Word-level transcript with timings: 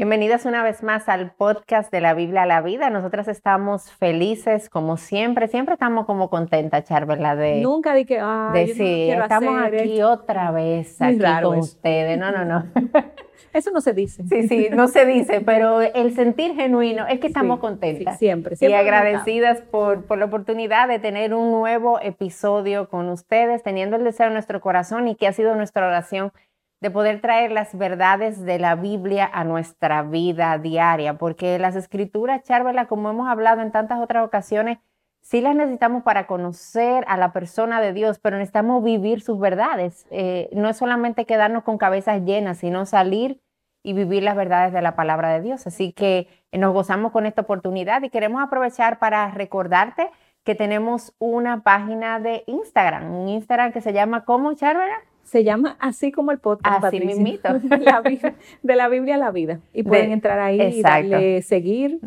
Bienvenidas 0.00 0.46
una 0.46 0.62
vez 0.62 0.82
más 0.82 1.10
al 1.10 1.32
podcast 1.32 1.92
de 1.92 2.00
la 2.00 2.14
Biblia 2.14 2.44
a 2.44 2.46
la 2.46 2.62
vida. 2.62 2.88
Nosotras 2.88 3.28
estamos 3.28 3.90
felices 3.90 4.70
como 4.70 4.96
siempre, 4.96 5.46
siempre 5.46 5.74
estamos 5.74 6.06
como 6.06 6.30
contentas, 6.30 6.84
Char, 6.84 7.04
¿verdad? 7.04 7.36
De, 7.36 7.60
Nunca 7.60 7.92
di 7.92 8.06
que, 8.06 8.18
ah, 8.18 8.50
de 8.54 8.68
sí, 8.68 9.10
estamos 9.10 9.62
aquí 9.62 10.00
otra 10.00 10.52
vez, 10.52 11.02
aquí 11.02 11.18
con 11.42 11.58
ustedes. 11.58 12.18
No, 12.18 12.32
no, 12.32 12.46
no. 12.46 12.64
Eso 13.52 13.72
no 13.72 13.82
se 13.82 13.92
dice. 13.92 14.22
Sí, 14.26 14.48
sí, 14.48 14.68
no 14.72 14.88
se 14.88 15.04
dice, 15.04 15.42
pero 15.42 15.82
el 15.82 16.14
sentir 16.14 16.54
genuino 16.54 17.06
es 17.06 17.20
que 17.20 17.26
estamos 17.26 17.58
contentas. 17.58 18.18
siempre, 18.18 18.56
siempre. 18.56 18.78
Y 18.78 18.80
agradecidas 18.80 19.60
por, 19.60 20.06
por 20.06 20.16
la 20.16 20.24
oportunidad 20.24 20.88
de 20.88 20.98
tener 20.98 21.34
un 21.34 21.50
nuevo 21.50 22.00
episodio 22.00 22.88
con 22.88 23.10
ustedes, 23.10 23.62
teniendo 23.62 23.96
el 23.96 24.04
deseo 24.04 24.28
en 24.28 24.32
nuestro 24.32 24.62
corazón 24.62 25.08
y 25.08 25.14
que 25.14 25.26
ha 25.26 25.34
sido 25.34 25.54
nuestra 25.56 25.86
oración 25.86 26.32
de 26.80 26.90
poder 26.90 27.20
traer 27.20 27.52
las 27.52 27.76
verdades 27.76 28.44
de 28.44 28.58
la 28.58 28.74
Biblia 28.74 29.28
a 29.32 29.44
nuestra 29.44 30.02
vida 30.02 30.56
diaria, 30.58 31.18
porque 31.18 31.58
las 31.58 31.76
escrituras, 31.76 32.42
Charvela, 32.42 32.86
como 32.86 33.10
hemos 33.10 33.28
hablado 33.28 33.60
en 33.60 33.70
tantas 33.70 34.00
otras 34.00 34.24
ocasiones, 34.24 34.78
sí 35.20 35.42
las 35.42 35.54
necesitamos 35.54 36.02
para 36.02 36.26
conocer 36.26 37.04
a 37.06 37.18
la 37.18 37.32
persona 37.32 37.80
de 37.80 37.92
Dios, 37.92 38.18
pero 38.18 38.38
necesitamos 38.38 38.82
vivir 38.82 39.20
sus 39.20 39.38
verdades. 39.38 40.06
Eh, 40.10 40.48
no 40.52 40.70
es 40.70 40.78
solamente 40.78 41.26
quedarnos 41.26 41.64
con 41.64 41.76
cabezas 41.76 42.22
llenas, 42.22 42.58
sino 42.58 42.86
salir 42.86 43.40
y 43.82 43.92
vivir 43.92 44.22
las 44.22 44.36
verdades 44.36 44.72
de 44.72 44.82
la 44.82 44.96
palabra 44.96 45.32
de 45.32 45.42
Dios. 45.42 45.66
Así 45.66 45.92
que 45.92 46.28
nos 46.52 46.72
gozamos 46.72 47.12
con 47.12 47.26
esta 47.26 47.42
oportunidad 47.42 48.02
y 48.02 48.10
queremos 48.10 48.42
aprovechar 48.42 48.98
para 48.98 49.30
recordarte 49.30 50.10
que 50.44 50.54
tenemos 50.54 51.14
una 51.18 51.62
página 51.62 52.18
de 52.20 52.44
Instagram, 52.46 53.14
un 53.14 53.28
Instagram 53.28 53.72
que 53.72 53.82
se 53.82 53.92
llama 53.92 54.24
¿Cómo, 54.24 54.54
Charvela? 54.54 54.96
Se 55.30 55.44
llama 55.44 55.76
así 55.78 56.10
como 56.10 56.32
el 56.32 56.40
podcast, 56.40 56.82
así 56.82 56.98
mismito. 56.98 57.48
de 58.62 58.74
la 58.74 58.88
Biblia 58.88 59.14
a 59.14 59.18
la 59.18 59.30
vida. 59.30 59.60
Y 59.72 59.84
pueden 59.84 60.10
entrar 60.10 60.40
ahí 60.40 60.60
y 60.60 60.82
darle 60.82 61.40
seguir. 61.42 62.00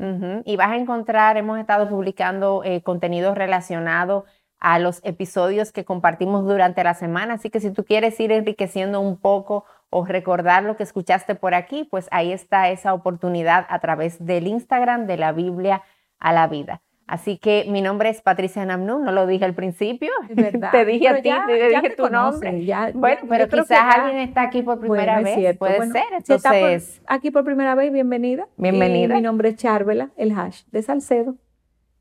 Y 0.44 0.58
vas 0.58 0.72
a 0.72 0.76
encontrar, 0.76 1.38
hemos 1.38 1.58
estado 1.58 1.88
publicando 1.88 2.64
eh, 2.66 2.82
contenido 2.82 3.34
relacionado 3.34 4.26
a 4.60 4.78
los 4.78 5.00
episodios 5.06 5.72
que 5.72 5.86
compartimos 5.86 6.44
durante 6.44 6.84
la 6.84 6.96
semana. 6.96 7.36
Así 7.36 7.50
que 7.50 7.62
si 7.62 7.72
tú 7.72 7.86
quieres 7.86 8.20
ir 8.20 8.34
enriqueciendo 8.34 9.00
un 9.00 9.16
poco 9.16 9.64
o 9.90 10.04
recordar 10.04 10.64
lo 10.64 10.76
que 10.76 10.84
escuchaste 10.84 11.36
por 11.36 11.54
aquí, 11.54 11.86
pues 11.86 12.10
ahí 12.12 12.34
está 12.34 12.72
esa 12.72 12.94
oportunidad 12.94 13.66
a 13.70 13.80
través 13.80 14.26
del 14.26 14.48
Instagram 14.48 15.08
de 15.08 15.16
la 15.16 15.32
Biblia 15.32 15.84
a 16.20 16.34
la 16.34 16.48
vida. 16.48 16.82
Así 17.06 17.38
que 17.38 17.66
mi 17.70 17.82
nombre 17.82 18.10
es 18.10 18.22
Patricia 18.22 18.66
Namnun, 18.66 19.04
no 19.04 19.12
lo 19.12 19.28
dije 19.28 19.46
al 19.46 19.54
principio. 19.54 20.10
te 20.72 20.86
dije 20.86 21.08
a 21.10 21.22
ti, 21.22 21.30
te 21.48 21.70
dije 21.70 21.90
tu 21.96 22.10
nombre. 22.10 22.66
bueno, 22.94 23.22
pero 23.28 23.48
quizás 23.50 23.96
alguien 23.96 24.20
está 24.20 24.44
aquí 24.44 24.62
por 24.62 24.80
primera 24.80 25.22
vez. 25.22 25.58
Puede 25.58 25.92
ser. 25.92 26.04
Entonces, 26.12 27.02
aquí 27.08 27.32
por 27.32 27.44
primera 27.44 27.76
vez, 27.76 27.92
bienvenida. 27.92 28.48
Bienvenida. 28.58 29.16
mi 29.16 29.22
nombre 29.22 29.50
es 29.50 29.56
Charvela, 29.58 30.10
el 30.16 30.32
hash 30.32 30.64
de 30.72 30.82
Salcedo. 30.82 31.36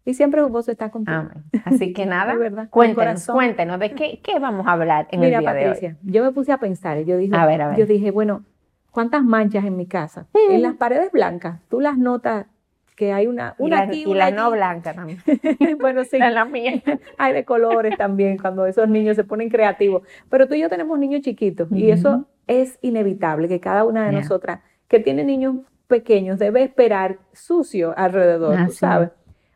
Y 0.05 0.14
siempre 0.14 0.42
vos 0.42 0.69
está 0.69 0.91
contigo. 0.91 1.28
Así 1.64 1.92
que 1.92 2.06
nada, 2.06 2.34
cuéntenos, 2.70 3.27
cuéntenos, 3.27 3.78
¿de 3.78 3.92
qué, 3.92 4.20
qué, 4.23 4.39
vamos 4.41 4.67
a 4.67 4.73
hablar 4.73 5.06
en 5.12 5.20
Mira, 5.20 5.39
el 5.39 5.42
día 5.42 5.53
Patricia, 5.53 5.89
de 5.91 6.08
hoy? 6.08 6.12
yo 6.12 6.25
me 6.25 6.33
puse 6.33 6.50
a 6.50 6.58
pensar 6.58 6.98
yo 7.05 7.17
dije, 7.17 7.36
yo 7.77 7.86
dije, 7.86 8.11
bueno, 8.11 8.45
¿cuántas 8.91 9.23
manchas 9.23 9.64
en 9.64 9.77
mi 9.77 9.86
casa? 9.86 10.27
En 10.50 10.62
las 10.62 10.75
paredes 10.75 11.12
blancas, 11.12 11.61
tú 11.69 11.80
las 11.80 11.98
notas 11.98 12.47
que 12.96 13.12
hay 13.12 13.26
una, 13.26 13.54
una 13.58 13.92
y 13.92 14.04
la, 14.06 14.30
no 14.30 14.50
blanca 14.50 14.94
también. 14.94 15.18
bueno, 15.80 16.04
sí. 16.04 16.18
la 16.18 16.44
mía. 16.44 16.82
hay 17.18 17.32
de 17.32 17.44
colores 17.44 17.96
también 17.96 18.38
cuando 18.38 18.66
esos 18.66 18.88
niños 18.88 19.16
se 19.16 19.24
ponen 19.24 19.48
creativos. 19.48 20.02
Pero 20.28 20.46
tú 20.46 20.54
y 20.54 20.60
yo 20.60 20.68
tenemos 20.68 20.98
niños 20.98 21.22
chiquitos 21.22 21.68
y 21.72 21.90
eso 21.90 22.26
es 22.46 22.78
inevitable 22.83 23.48
que 23.48 23.61
cada 23.61 23.84
una 23.84 24.06
de 24.06 24.12
nosotras 24.12 24.61
que 24.89 25.00
tiene 25.00 25.24
niños 25.24 25.56
pequeños 25.86 26.39
debe 26.39 26.62
esperar 26.62 27.18
sucio 27.33 27.94
alrededor, 27.96 28.67
tú 28.67 28.72
sabes. 28.72 29.11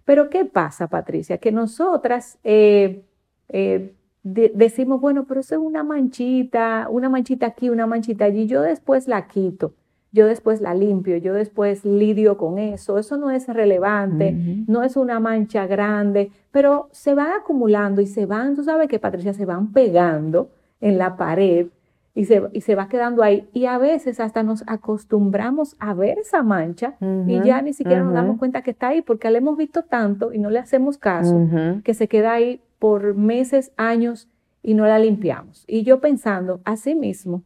Pero 0.04 0.30
¿qué 0.30 0.44
pasa, 0.44 0.86
Patricia? 0.86 1.38
Que 1.38 1.50
nosotras 1.50 2.38
eh, 2.44 3.02
eh, 3.48 3.92
decimos, 4.22 5.00
bueno, 5.00 5.24
pero 5.26 5.40
eso 5.40 5.56
es 5.56 5.60
una 5.60 5.82
manchita, 5.82 6.86
una 6.88 7.08
manchita 7.08 7.46
aquí, 7.46 7.70
una 7.70 7.86
manchita 7.86 8.24
allí, 8.24 8.46
yo 8.46 8.62
después 8.62 9.08
la 9.08 9.26
quito 9.26 9.74
yo 10.16 10.26
después 10.26 10.60
la 10.60 10.74
limpio, 10.74 11.16
yo 11.18 11.34
después 11.34 11.84
lidio 11.84 12.36
con 12.36 12.58
eso, 12.58 12.98
eso 12.98 13.16
no 13.16 13.30
es 13.30 13.46
relevante, 13.46 14.32
no 14.66 14.82
es 14.82 14.96
una 14.96 15.20
mancha 15.20 15.66
grande, 15.66 16.32
pero 16.50 16.88
se 16.90 17.14
van 17.14 17.32
acumulando 17.40 18.00
y 18.00 18.06
se 18.06 18.26
van, 18.26 18.56
tú 18.56 18.64
sabes 18.64 18.88
que 18.88 18.98
Patricia, 18.98 19.32
se 19.32 19.44
van 19.44 19.72
pegando 19.72 20.50
en 20.80 20.98
la 20.98 21.16
pared 21.16 21.66
y 22.14 22.24
se, 22.24 22.42
y 22.54 22.62
se 22.62 22.74
va 22.74 22.88
quedando 22.88 23.22
ahí. 23.22 23.46
Y 23.52 23.66
a 23.66 23.76
veces 23.76 24.18
hasta 24.20 24.42
nos 24.42 24.64
acostumbramos 24.66 25.76
a 25.78 25.92
ver 25.92 26.18
esa 26.18 26.42
mancha 26.42 26.94
y 27.26 27.40
ya 27.42 27.60
ni 27.60 27.74
siquiera 27.74 28.02
nos 28.02 28.14
damos 28.14 28.38
cuenta 28.38 28.62
que 28.62 28.70
está 28.70 28.88
ahí 28.88 29.02
porque 29.02 29.30
la 29.30 29.38
hemos 29.38 29.56
visto 29.56 29.82
tanto 29.82 30.32
y 30.32 30.38
no 30.38 30.48
le 30.48 30.58
hacemos 30.58 30.96
caso, 30.96 31.46
que 31.84 31.92
se 31.94 32.08
queda 32.08 32.32
ahí 32.32 32.60
por 32.78 33.14
meses, 33.14 33.72
años 33.76 34.28
y 34.62 34.74
no 34.74 34.86
la 34.86 34.98
limpiamos. 34.98 35.64
Y 35.68 35.82
yo 35.82 36.00
pensando, 36.00 36.60
así 36.64 36.94
mismo, 36.94 37.42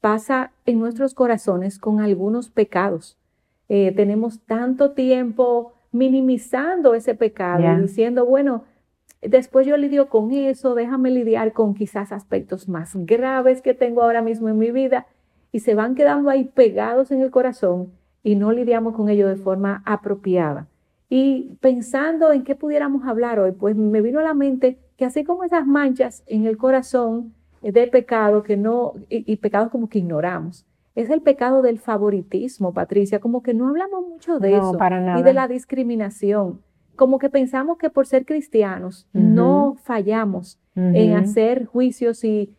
pasa 0.00 0.52
en 0.66 0.78
nuestros 0.78 1.14
corazones 1.14 1.78
con 1.78 2.00
algunos 2.00 2.50
pecados. 2.50 3.16
Eh, 3.68 3.92
tenemos 3.94 4.40
tanto 4.40 4.92
tiempo 4.92 5.74
minimizando 5.92 6.94
ese 6.94 7.14
pecado, 7.14 7.64
diciendo, 7.80 8.24
bueno, 8.24 8.64
después 9.22 9.66
yo 9.66 9.76
lidio 9.76 10.08
con 10.08 10.32
eso, 10.32 10.74
déjame 10.74 11.10
lidiar 11.10 11.52
con 11.52 11.74
quizás 11.74 12.12
aspectos 12.12 12.68
más 12.68 12.92
graves 12.94 13.60
que 13.60 13.74
tengo 13.74 14.02
ahora 14.02 14.22
mismo 14.22 14.48
en 14.48 14.58
mi 14.58 14.70
vida 14.70 15.06
y 15.52 15.60
se 15.60 15.74
van 15.74 15.94
quedando 15.94 16.30
ahí 16.30 16.44
pegados 16.44 17.10
en 17.10 17.20
el 17.20 17.30
corazón 17.30 17.92
y 18.22 18.36
no 18.36 18.52
lidiamos 18.52 18.94
con 18.94 19.08
ello 19.08 19.28
de 19.28 19.36
forma 19.36 19.82
apropiada. 19.84 20.68
Y 21.08 21.56
pensando 21.60 22.32
en 22.32 22.44
qué 22.44 22.54
pudiéramos 22.54 23.04
hablar 23.04 23.40
hoy, 23.40 23.50
pues 23.50 23.74
me 23.74 24.00
vino 24.00 24.20
a 24.20 24.22
la 24.22 24.34
mente 24.34 24.78
que 24.96 25.04
así 25.04 25.24
como 25.24 25.44
esas 25.44 25.66
manchas 25.66 26.22
en 26.26 26.46
el 26.46 26.56
corazón, 26.56 27.34
de 27.62 27.86
pecado 27.88 28.42
que 28.42 28.56
no, 28.56 28.94
y, 29.08 29.36
pecados 29.36 29.70
como 29.70 29.88
que 29.88 29.98
ignoramos. 29.98 30.66
Es 30.94 31.10
el 31.10 31.22
pecado 31.22 31.62
del 31.62 31.78
favoritismo, 31.78 32.72
Patricia, 32.72 33.20
como 33.20 33.42
que 33.42 33.54
no 33.54 33.68
hablamos 33.68 34.06
mucho 34.06 34.38
de 34.38 34.56
eso. 34.56 34.76
Y 35.18 35.22
de 35.22 35.32
la 35.32 35.46
discriminación. 35.46 36.60
Como 36.96 37.18
que 37.18 37.30
pensamos 37.30 37.78
que 37.78 37.88
por 37.88 38.06
ser 38.06 38.26
cristianos 38.26 39.08
no 39.12 39.76
fallamos 39.82 40.58
en 40.74 41.14
hacer 41.14 41.66
juicios 41.66 42.24
y, 42.24 42.54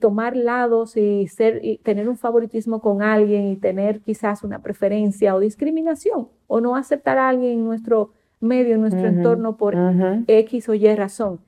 tomar 0.00 0.34
lados 0.34 0.96
y, 0.96 1.26
ser, 1.28 1.60
y 1.62 1.76
tener 1.78 2.08
un 2.08 2.16
favoritismo 2.16 2.80
con 2.80 3.02
alguien 3.02 3.48
y 3.48 3.56
tener 3.56 4.00
quizás 4.00 4.42
una 4.42 4.60
preferencia 4.60 5.34
o 5.34 5.40
discriminación 5.40 6.28
o 6.46 6.60
no 6.62 6.74
aceptar 6.74 7.18
a 7.18 7.28
alguien 7.28 7.52
en 7.52 7.64
nuestro 7.64 8.12
medio, 8.40 8.76
en 8.76 8.80
nuestro 8.80 9.06
entorno 9.06 9.56
por 9.56 9.76
X 10.26 10.68
o 10.68 10.74
Y 10.74 10.94
razón. 10.94 11.40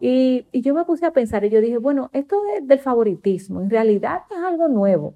Y, 0.00 0.46
yo 0.52 0.74
me 0.74 0.84
puse 0.84 1.06
a 1.06 1.12
pensar 1.12 1.44
y 1.44 1.50
yo 1.50 1.60
dije, 1.60 1.78
bueno, 1.78 2.10
esto 2.12 2.36
es 2.56 2.66
del 2.66 2.78
favoritismo, 2.78 3.60
en 3.60 3.70
realidad 3.70 4.20
es 4.30 4.38
algo 4.38 4.68
nuevo. 4.68 5.14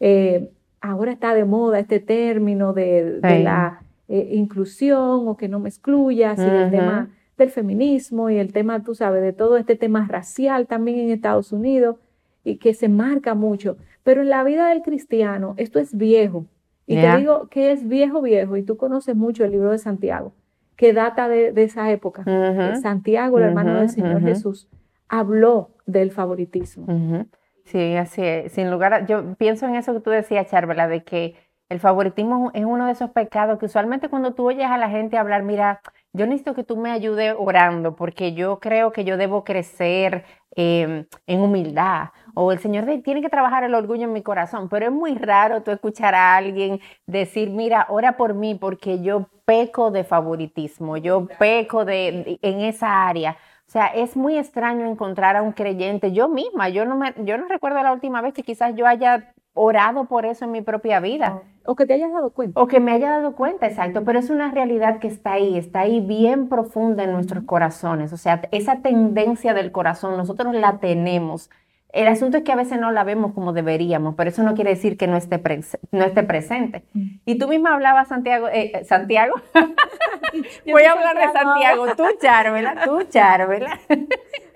Eh, 0.00 0.50
ahora 0.80 1.12
está 1.12 1.34
de 1.34 1.44
moda 1.44 1.78
este 1.78 2.00
término 2.00 2.72
de, 2.72 3.20
la 3.22 3.82
eh, 4.08 4.30
inclusión 4.32 5.28
o 5.28 5.36
que 5.36 5.48
no 5.48 5.60
me 5.60 5.68
excluyas, 5.68 6.38
y 6.38 6.42
el 6.42 6.70
tema 6.70 7.10
del 7.38 7.50
feminismo 7.50 8.30
y 8.30 8.36
el 8.36 8.52
tema, 8.52 8.82
tú 8.82 8.94
sabes, 8.94 9.22
de 9.22 9.32
todo 9.32 9.56
este 9.56 9.76
tema 9.76 10.06
racial 10.08 10.66
también 10.66 10.98
en 10.98 11.10
Estados 11.10 11.52
Unidos 11.52 11.96
y 12.44 12.56
que 12.56 12.74
se 12.74 12.88
marca 12.88 13.34
mucho. 13.34 13.76
Pero 14.02 14.22
en 14.22 14.28
la 14.28 14.44
vida 14.44 14.68
del 14.68 14.82
cristiano 14.82 15.54
esto 15.56 15.78
es 15.78 15.96
viejo. 15.96 16.46
Y 16.86 16.96
te 16.96 17.16
digo 17.16 17.48
que 17.48 17.72
es 17.72 17.88
viejo, 17.88 18.20
viejo, 18.20 18.58
y 18.58 18.62
tú 18.62 18.76
conoces 18.76 19.16
mucho 19.16 19.42
el 19.42 19.52
libro 19.52 19.70
de 19.70 19.78
Santiago 19.78 20.34
que 20.76 20.92
data 20.92 21.28
de, 21.28 21.52
esa 21.62 21.90
época. 21.90 22.24
Santiago, 22.80 23.38
el 23.38 23.44
hermano 23.44 23.74
del 23.74 23.90
Señor 23.90 24.20
Jesús, 24.20 24.68
habló 25.08 25.70
del 25.86 26.10
favoritismo. 26.10 27.26
Sí, 27.64 27.96
así 27.96 28.22
es. 28.22 28.52
Sin 28.52 28.70
lugar 28.70 29.06
yo 29.06 29.34
pienso 29.36 29.66
en 29.66 29.76
eso 29.76 29.94
que 29.94 30.00
tú 30.00 30.10
decías, 30.10 30.50
Charvela, 30.50 30.86
de 30.86 31.02
que 31.02 31.34
el 31.70 31.80
favoritismo 31.80 32.50
es 32.54 32.64
uno 32.64 32.86
de 32.86 32.92
esos 32.92 33.10
pecados 33.10 33.58
que 33.58 33.66
usualmente 33.66 34.08
cuando 34.08 34.34
tú 34.34 34.46
oyes 34.46 34.66
a 34.66 34.76
la 34.76 34.90
gente 34.90 35.16
hablar, 35.16 35.42
mira, 35.42 35.80
yo 36.12 36.26
necesito 36.26 36.54
que 36.54 36.62
tú 36.62 36.76
me 36.76 36.90
ayudes 36.90 37.34
orando 37.38 37.96
porque 37.96 38.34
yo 38.34 38.60
creo 38.60 38.92
que 38.92 39.04
yo 39.04 39.16
debo 39.16 39.44
crecer 39.44 40.24
em, 40.54 41.06
en 41.26 41.40
humildad 41.40 42.10
o 42.34 42.52
el 42.52 42.58
Señor 42.58 42.84
tiene 43.02 43.22
que 43.22 43.28
trabajar 43.28 43.64
el 43.64 43.74
orgullo 43.74 44.04
en 44.04 44.12
mi 44.12 44.22
corazón, 44.22 44.68
pero 44.68 44.86
es 44.86 44.92
muy 44.92 45.14
raro 45.14 45.62
tú 45.62 45.70
escuchar 45.70 46.14
a 46.14 46.36
alguien 46.36 46.80
decir, 47.06 47.50
mira, 47.50 47.86
ora 47.88 48.16
por 48.16 48.34
mí 48.34 48.54
porque 48.54 49.00
yo 49.00 49.28
peco 49.44 49.90
de 49.90 50.04
favoritismo, 50.04 50.96
yo 50.96 51.26
peco 51.38 51.84
de, 51.84 52.38
en 52.42 52.60
esa 52.60 53.06
área. 53.08 53.36
O 53.66 53.70
sea, 53.70 53.86
es 53.86 54.16
muy 54.16 54.36
extraño 54.36 54.86
encontrar 54.86 55.36
a 55.36 55.42
un 55.42 55.52
creyente, 55.52 56.12
yo 56.12 56.28
misma, 56.28 56.68
yo 56.68 56.84
no, 56.84 56.96
me, 56.96 57.14
yo 57.24 57.38
no 57.38 57.48
recuerdo 57.48 57.82
la 57.82 57.92
última 57.92 58.20
vez 58.20 58.34
que 58.34 58.42
quizás 58.42 58.74
yo 58.76 58.86
haya 58.86 59.34
orado 59.54 60.04
por 60.04 60.26
eso 60.26 60.44
en 60.44 60.50
mi 60.52 60.60
propia 60.60 61.00
vida. 61.00 61.42
O 61.64 61.76
que 61.76 61.86
te 61.86 61.94
hayas 61.94 62.12
dado 62.12 62.30
cuenta. 62.30 62.60
O 62.60 62.66
que 62.66 62.78
me 62.78 62.92
haya 62.92 63.08
dado 63.08 63.34
cuenta, 63.34 63.66
exacto. 63.66 64.04
Pero 64.04 64.18
es 64.18 64.28
una 64.28 64.50
realidad 64.50 64.98
que 64.98 65.08
está 65.08 65.32
ahí, 65.32 65.56
está 65.56 65.80
ahí 65.80 66.00
bien 66.00 66.48
profunda 66.48 67.04
en 67.04 67.12
nuestros 67.12 67.44
corazones. 67.44 68.12
O 68.12 68.18
sea, 68.18 68.42
esa 68.50 68.82
tendencia 68.82 69.54
del 69.54 69.72
corazón, 69.72 70.16
nosotros 70.16 70.54
la 70.54 70.78
tenemos 70.78 71.50
El 71.94 72.08
asunto 72.08 72.38
es 72.38 72.42
que 72.42 72.50
a 72.50 72.56
veces 72.56 72.80
no 72.80 72.90
la 72.90 73.04
vemos 73.04 73.32
como 73.34 73.52
deberíamos, 73.52 74.16
pero 74.16 74.28
eso 74.28 74.42
no 74.42 74.54
quiere 74.54 74.70
decir 74.70 74.96
que 74.98 75.06
no 75.06 75.16
esté, 75.16 75.40
no 75.92 76.04
esté 76.04 76.24
presente. 76.24 76.82
Y 77.24 77.38
tú 77.38 77.46
misma 77.46 77.72
hablabas, 77.72 78.08
Santiago, 78.08 78.48
eh, 78.48 78.72
eh, 78.74 78.84
Santiago, 78.84 79.34
voy 80.66 80.82
a 80.82 80.90
hablar 80.90 81.16
de 81.16 81.32
Santiago, 81.32 81.86
tú 81.96 82.04
Charvela, 82.20 82.84
tú 82.84 83.02
Charvela. 83.08 83.78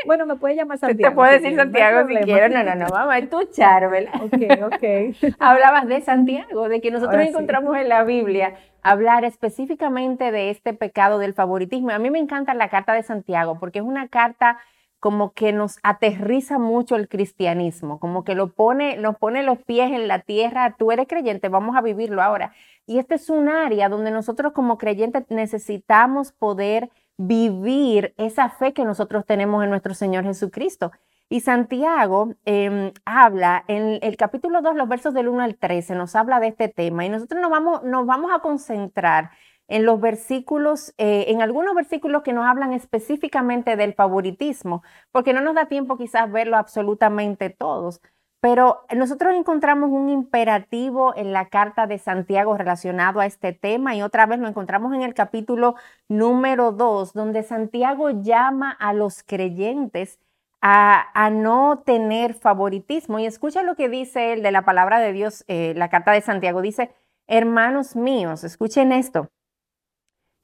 Bueno, 0.07 0.27
me 0.27 0.37
puedes 0.37 0.57
llamar 0.57 0.79
Santiago. 0.79 1.11
Te 1.11 1.15
puedo 1.15 1.33
decir 1.33 1.57
Santiago 1.57 2.09
si 2.09 2.15
quieres, 2.19 2.51
no, 2.53 2.63
no, 2.63 2.75
no, 2.77 2.89
mamá, 2.89 3.21
tú 3.29 3.43
Charvela. 3.51 4.11
Ok, 4.23 4.73
ok. 4.73 5.35
Hablabas 5.41 5.89
de 5.89 6.01
Santiago, 6.01 6.69
de 6.69 6.81
que 6.81 6.93
nosotros 6.93 7.21
encontramos 7.21 7.77
en 7.77 7.89
la 7.89 8.05
Biblia 8.05 8.55
hablar 8.83 9.25
específicamente 9.25 10.31
de 10.31 10.51
este 10.51 10.73
pecado 10.73 11.19
del 11.19 11.35
favoritismo. 11.35 11.91
A 11.91 11.99
mí 11.99 12.11
me 12.11 12.21
encanta 12.21 12.55
la 12.55 12.69
carta 12.69 12.95
de 12.95 13.03
Santiago 13.03 13.59
porque 13.59 13.81
es 13.81 13.85
una 13.85 14.09
carta 14.09 14.59
como 15.01 15.33
que 15.33 15.53
nos 15.53 15.79
aterriza 15.83 16.59
mucho 16.59 16.97
el 16.97 17.09
cristianismo, 17.09 18.01
como 18.01 18.25
que 18.25 18.35
lo 18.35 18.53
pone, 18.53 18.97
nos 18.97 19.17
pone 19.17 19.43
los 19.43 19.59
pies 19.59 19.93
en 19.93 20.09
la 20.09 20.21
tierra, 20.21 20.75
tú 20.79 20.91
eres 20.91 21.07
creyente, 21.07 21.49
vamos 21.49 21.77
a 21.77 21.83
vivirlo 21.83 22.23
ahora. 22.23 22.53
Y 22.87 22.99
este 22.99 23.15
es 23.17 23.31
un 23.31 23.49
área 23.49 23.89
donde 23.89 24.11
nosotros 24.11 24.53
como 24.53 24.79
creyentes 24.79 25.25
necesitamos 25.29 26.33
poder 26.33 26.91
vivir 27.17 28.15
esa 28.17 28.49
fe 28.49 28.73
que 28.73 28.85
nosotros 28.85 29.27
tenemos 29.27 29.63
en 29.63 29.71
nuestro 29.71 29.95
Señor 29.95 30.25
Jesucristo. 30.25 30.93
Y 31.29 31.41
Santiago 31.41 32.35
em, 32.47 32.93
habla 33.05 33.65
en 33.69 33.99
el 34.01 34.17
capítulo 34.17 34.63
2, 34.63 34.77
los 34.77 34.89
versos 34.89 35.13
del 35.13 35.29
1 35.29 35.43
al 35.43 35.57
13, 35.57 35.95
nos 35.95 36.17
habla 36.17 36.41
de 36.41 36.49
este 36.49 36.69
tema 36.69 37.05
y 37.05 37.11
nosotros 37.11 37.41
nos 37.43 37.51
vamos, 37.51 37.83
nos 37.85 38.07
vamos 38.07 38.31
a 38.35 38.39
concentrar 38.39 39.31
en 39.69 39.85
los 39.85 40.01
versículos, 40.01 40.95
eh, 40.99 41.27
en 41.29 41.43
algunos 41.43 41.75
versículos 41.75 42.23
que 42.23 42.33
nos 42.33 42.47
hablan 42.47 42.73
específicamente 42.73 43.77
del 43.77 43.95
favoritismo, 43.95 44.83
porque 45.13 45.33
no 45.33 45.41
nos 45.43 45.55
da 45.55 45.67
tiempo 45.67 45.97
quizás 45.99 46.31
verlo 46.33 46.57
absolutamente 46.57 47.51
todos. 47.51 48.01
Pero 48.41 48.85
nosotros 48.95 49.35
encontramos 49.35 49.91
un 49.91 50.09
imperativo 50.09 51.13
en 51.17 51.33
la 51.33 51.49
carta 51.49 51.87
de 51.89 51.99
Santiago 51.99 52.57
relacionado 52.57 53.19
a 53.21 53.27
este 53.27 53.53
tema 53.53 53.97
y 53.97 54.03
otra 54.03 54.27
vez 54.27 54.39
lo 54.39 54.47
encontramos 54.47 54.95
en 54.95 55.03
el 55.03 55.13
capítulo 55.13 55.75
número 56.09 56.71
2, 56.71 57.15
donde 57.15 57.43
Santiago 57.43 58.11
llama 58.11 58.71
a 58.71 58.93
los 58.93 59.25
creyentes 59.25 60.21
a, 60.61 61.31
no 61.33 61.83
tener 61.85 62.35
favoritismo. 62.35 63.19
Y 63.19 63.27
escucha 63.27 63.63
lo 63.63 63.75
que 63.77 63.89
dice 63.89 64.33
él 64.33 64.43
de 64.43 64.53
la 64.53 64.65
palabra 64.65 65.01
de 65.01 65.13
Dios, 65.13 65.45
eh, 65.49 65.75
la 65.77 65.89
carta 65.91 66.13
de 66.13 66.21
Santiago. 66.21 66.63
Dice, 66.63 66.93
hermanos 67.27 67.97
míos, 67.97 68.45
escuchen 68.45 68.93
esto. 68.93 69.31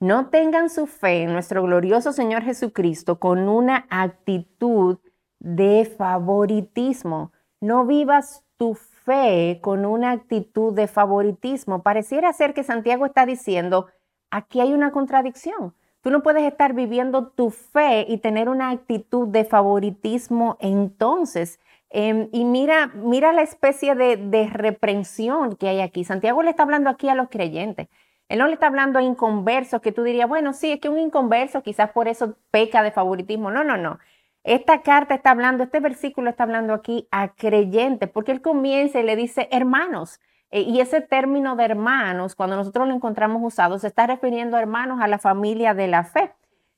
No 0.00 0.28
tengan 0.28 0.70
su 0.70 0.86
fe 0.86 1.22
en 1.22 1.32
nuestro 1.32 1.62
glorioso 1.62 2.12
Señor 2.12 2.42
Jesucristo 2.42 3.18
con 3.18 3.48
una 3.48 3.86
actitud 3.90 4.98
de 5.38 5.84
favoritismo. 5.84 7.32
No 7.60 7.86
vivas 7.86 8.44
tu 8.56 8.74
fe 8.74 9.60
con 9.62 9.84
una 9.84 10.10
actitud 10.12 10.74
de 10.74 10.88
favoritismo. 10.88 11.82
Pareciera 11.82 12.32
ser 12.32 12.54
que 12.54 12.64
Santiago 12.64 13.06
está 13.06 13.26
diciendo, 13.26 13.86
aquí 14.30 14.60
hay 14.60 14.72
una 14.72 14.90
contradicción. 14.90 15.74
Tú 16.00 16.10
no 16.10 16.22
puedes 16.22 16.42
estar 16.42 16.74
viviendo 16.74 17.28
tu 17.28 17.50
fe 17.50 18.04
y 18.08 18.18
tener 18.18 18.48
una 18.48 18.70
actitud 18.70 19.28
de 19.28 19.44
favoritismo 19.44 20.58
entonces. 20.60 21.60
Em, 21.88 22.28
y 22.32 22.44
mira, 22.44 22.88
mira 22.94 23.32
la 23.32 23.42
especie 23.42 23.94
de, 23.94 24.16
de 24.18 24.48
reprensión 24.48 25.56
que 25.56 25.68
hay 25.68 25.80
aquí. 25.80 26.04
Santiago 26.04 26.42
le 26.42 26.50
está 26.50 26.64
hablando 26.64 26.90
aquí 26.90 27.08
a 27.08 27.14
los 27.14 27.28
creyentes. 27.30 27.88
Él 28.28 28.38
no 28.38 28.46
le 28.46 28.54
está 28.54 28.66
hablando 28.66 28.98
a 28.98 29.02
inconversos 29.02 29.80
que 29.80 29.92
tú 29.92 30.02
dirías, 30.02 30.28
bueno, 30.28 30.52
sí, 30.52 30.72
es 30.72 30.80
que 30.80 30.88
un 30.88 30.98
inconverso 30.98 31.62
quizás 31.62 31.90
por 31.90 32.08
eso 32.08 32.36
peca 32.50 32.82
de 32.82 32.90
favoritismo. 32.90 33.50
No, 33.50 33.64
no, 33.64 33.76
no. 33.76 33.98
Esta 34.44 34.82
carta 34.82 35.14
está 35.14 35.30
hablando, 35.30 35.64
este 35.64 35.80
versículo 35.80 36.30
está 36.30 36.44
hablando 36.44 36.74
aquí 36.74 37.08
a 37.10 37.34
creyentes, 37.34 38.10
porque 38.10 38.32
él 38.32 38.42
comienza 38.42 39.00
y 39.00 39.02
le 39.02 39.16
dice 39.16 39.48
hermanos. 39.50 40.20
Eh, 40.50 40.60
y 40.60 40.80
ese 40.80 41.00
término 41.00 41.56
de 41.56 41.64
hermanos, 41.64 42.34
cuando 42.34 42.56
nosotros 42.56 42.86
lo 42.86 42.94
encontramos 42.94 43.42
usado, 43.42 43.78
se 43.78 43.88
está 43.88 44.06
refiriendo 44.06 44.56
a 44.56 44.60
hermanos 44.60 45.00
a 45.00 45.08
la 45.08 45.18
familia 45.18 45.74
de 45.74 45.88
la 45.88 46.04
fe. 46.04 46.32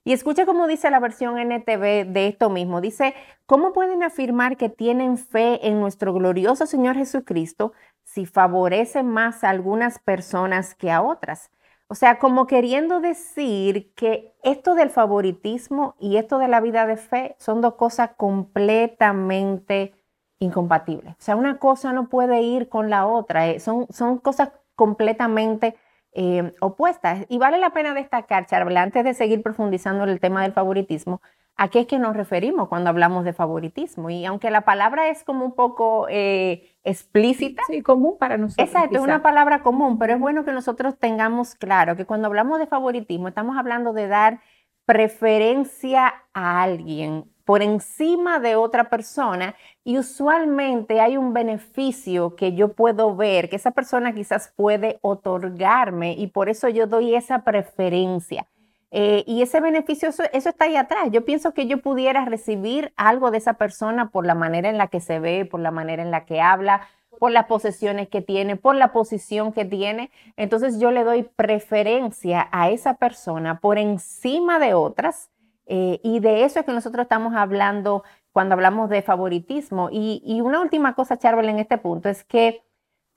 Y 0.07 0.13
escucha 0.13 0.47
cómo 0.47 0.69
dice 0.69 0.89
la 0.89 1.01
versión 1.01 1.37
NTV 1.37 2.05
de 2.07 2.29
esto 2.29 2.49
mismo. 2.49 2.81
Dice, 2.81 3.13
¿cómo 3.45 3.73
pueden 3.73 4.05
afirmar 4.05 4.57
que 4.57 4.69
tienen 4.69 5.19
fe 5.19 5.67
en 5.67 5.81
nuestro 5.81 6.13
glorioso 6.13 6.65
Señor 6.67 6.95
Jesucristo 6.95 7.73
si 8.05 8.25
favorecen 8.25 9.09
más 9.09 9.43
a 9.43 9.51
algunas 9.51 9.99
personas 9.99 10.77
que 10.77 10.93
a 10.93 11.03
otras? 11.03 11.51
O 11.89 11.97
sea, 11.97 12.21
como 12.21 12.47
queriendo 12.47 13.01
decir 13.01 13.93
que 13.95 14.33
esto 14.45 14.77
del 14.77 14.91
favoritismo 14.91 15.97
y 15.99 16.19
esto 16.19 16.39
de 16.39 16.47
la 16.47 16.61
vida 16.61 16.87
de 16.87 16.99
fe 16.99 17.35
son 17.41 17.61
dos 17.61 17.75
cosas 17.75 18.11
completamente 18.17 19.93
incompatibles. 20.39 21.15
O 21.15 21.21
sea, 21.21 21.35
una 21.35 21.59
cosa 21.59 21.93
no 21.93 22.09
puede 22.09 22.43
ir 22.43 22.69
con 22.69 22.91
la 22.91 23.09
otra, 23.09 23.49
eh, 23.49 23.59
son, 23.59 23.89
son 23.91 24.19
cosas 24.19 24.53
completamente 24.77 25.75
eh, 26.19 26.55
opuestas. 26.61 27.27
Y 27.29 27.37
vale 27.37 27.59
la 27.59 27.71
pena 27.71 27.93
destacar, 27.93 28.47
Charla, 28.47 28.83
antes 28.83 29.05
de 29.05 29.13
seguir 29.13 29.43
profundizando 29.43 30.05
en 30.05 30.09
el 30.09 30.19
tema 30.19 30.43
del 30.43 30.53
favoritismo, 30.53 31.21
a 31.57 31.69
qué 31.69 31.81
es 31.81 31.87
que 31.87 31.99
nos 31.99 32.17
referimos 32.17 32.69
cuando 32.69 32.89
hablamos 32.89 33.25
de 33.27 33.35
favoritismo. 33.35 34.09
Y 34.09 34.25
aunque 34.25 34.51
la 34.51 34.63
palabra 34.63 35.11
es 35.11 35.25
como 35.25 35.45
un 35.45 35.55
poco 35.55 36.07
eh, 36.09 36.75
explícita. 36.85 37.63
Sí, 37.67 37.83
común 37.83 38.17
para 38.19 38.39
nosotros. 38.39 38.67
Exacto, 38.67 38.97
es 38.97 39.03
una 39.03 39.21
palabra 39.21 39.63
común, 39.63 39.99
pero 39.99 40.15
es 40.15 40.19
bueno 40.19 40.47
que 40.47 40.53
nosotros 40.53 40.99
tengamos 40.99 41.55
claro 41.55 41.97
que 41.97 42.07
cuando 42.07 42.29
hablamos 42.29 42.59
de 42.61 42.67
favoritismo 42.67 43.29
estamos 43.29 43.59
hablando 43.59 43.93
de 43.93 44.09
dar 44.09 44.41
preferencia 44.87 46.15
a 46.33 46.63
alguien 46.63 47.31
por 47.47 47.63
encima 47.63 48.41
de 48.41 48.57
otra 48.57 48.91
persona 48.91 49.55
y 49.85 49.99
usualmente 49.99 51.01
hay 51.01 51.17
un 51.17 51.33
beneficio 51.33 52.35
que 52.35 52.55
yo 52.55 52.73
puedo 52.73 53.15
ver, 53.15 53.49
que 53.49 53.55
esa 53.55 53.71
persona 53.71 54.13
quizás 54.13 54.53
puede 54.57 54.99
otorgarme 55.01 56.15
y 56.15 56.27
por 56.27 56.49
eso 56.49 56.69
yo 56.69 56.89
doy 56.89 57.15
esa 57.15 57.45
preferencia. 57.45 58.49
Eh, 58.91 59.23
y 59.27 59.43
ese 59.43 59.61
beneficio, 59.61 60.09
eso, 60.09 60.25
está 60.33 60.65
ahí 60.65 60.75
atrás. 60.75 61.09
Yo 61.13 61.25
pienso 61.25 61.55
que 61.55 61.69
yo 61.69 61.79
pudiera 61.79 62.25
recibir 62.25 62.93
algo 62.97 63.31
de 63.31 63.39
esa 63.39 63.55
persona 63.55 64.11
por 64.11 64.27
la 64.27 64.35
manera 64.35 64.69
en 64.69 64.77
la 64.77 64.89
que 64.89 65.01
se 65.01 65.21
ve, 65.21 65.45
por 65.45 65.61
la 65.61 65.71
manera 65.71 66.03
en 66.03 66.11
la 66.11 66.25
que 66.25 66.41
habla, 66.41 66.89
por 67.21 67.31
las 67.31 67.47
posesiones 67.47 68.09
que 68.09 68.23
tiene, 68.23 68.57
por 68.57 68.75
la 68.75 68.93
posición 68.93 69.53
que 69.53 69.65
tiene. 69.65 70.11
Entonces 70.37 70.81
yo 70.81 70.91
le 70.91 71.05
doy 71.05 71.23
preferencia 71.23 72.49
a 72.51 72.71
esa 72.71 72.95
persona 72.95 73.61
por 73.61 73.79
encima 73.79 74.59
de 74.59 74.75
otras 74.75 75.31
eh, 75.67 76.01
y 76.03 76.21
de 76.21 76.45
eso 76.45 76.61
es 76.61 76.67
que 76.67 76.73
nosotros 76.73 77.03
estamos 77.03 77.35
hablando 77.35 78.05
cuando 78.33 78.55
hablamos 78.55 78.89
de 78.89 79.03
favoritismo. 79.03 79.89
Y, 79.91 80.41
una 80.41 80.61
última 80.61 80.95
cosa, 80.95 81.19
Charbel, 81.19 81.49
en 81.49 81.59
este 81.59 81.79
punto 81.79 82.09
es 82.09 82.25
que 82.25 82.63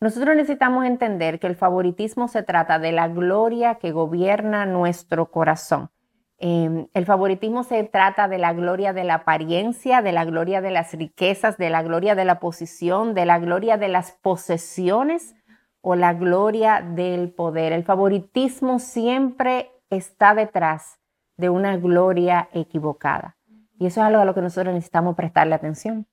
nosotros 0.02 0.36
necesitamos 0.36 0.86
entender 0.86 1.40
que 1.40 1.48
el 1.48 1.56
favoritismo 1.56 2.28
se 2.28 2.42
trata 2.42 2.80
de 2.80 2.92
la 2.92 3.08
gloria 3.08 3.76
que 3.76 3.92
gobierna 3.92 4.66
nuestro 4.66 5.30
corazón. 5.30 5.92
Em, 6.38 6.88
el 6.94 7.06
favoritismo 7.06 7.64
se 7.64 7.84
trata 7.84 8.30
de 8.30 8.38
la 8.38 8.54
gloria 8.54 8.94
de 8.94 9.04
la 9.04 9.16
apariencia, 9.16 10.02
de 10.02 10.14
la 10.14 10.24
gloria 10.24 10.62
de 10.62 10.72
las 10.72 10.94
riquezas, 10.94 11.58
de 11.58 11.70
la 11.70 11.84
gloria 11.84 12.16
de 12.16 12.24
la 12.24 12.40
posición, 12.40 13.14
de 13.14 13.26
la 13.26 13.40
gloria 13.40 13.78
de 13.78 13.90
las 13.90 14.14
posesiones 14.14 15.36
o 15.82 15.96
la 15.96 16.14
gloria 16.14 16.82
del 16.82 17.32
poder. 17.32 17.74
El 17.74 17.84
favoritismo 17.84 18.80
siempre 18.80 19.70
está 19.90 20.34
detrás 20.34 20.99
de 21.40 21.50
una 21.50 21.78
gloria 21.78 22.50
equivocada. 22.54 23.38
Y 23.80 23.86
eso 23.86 24.02
es 24.02 24.08
algo 24.08 24.20
a 24.20 24.26
lo 24.26 24.36
que 24.36 24.42
nosotros 24.42 24.74
necesitamos 24.74 25.16
prestarle 25.16 25.56
atención. 25.56 26.06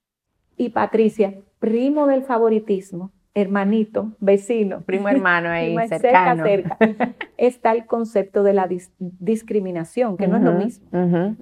Y 0.56 0.68
Patricia, 0.68 1.35
primo 1.59 2.06
del 2.06 2.23
favoritismo, 2.23 3.11
hermanito, 3.35 4.12
vecino. 4.21 4.83
Primo 4.83 5.09
hermano 5.11 5.49
ahí, 5.49 5.76
cercano. 5.88 6.45
Cerca, 6.45 6.78
cerca, 6.78 7.14
está 7.37 7.73
el 7.73 7.87
concepto 7.87 8.45
de 8.45 8.52
la 8.52 8.68
discriminación, 8.99 10.16
que 10.16 10.28
no 10.28 10.37
es 10.37 10.42
lo 10.45 10.52
mismo. 10.52 10.87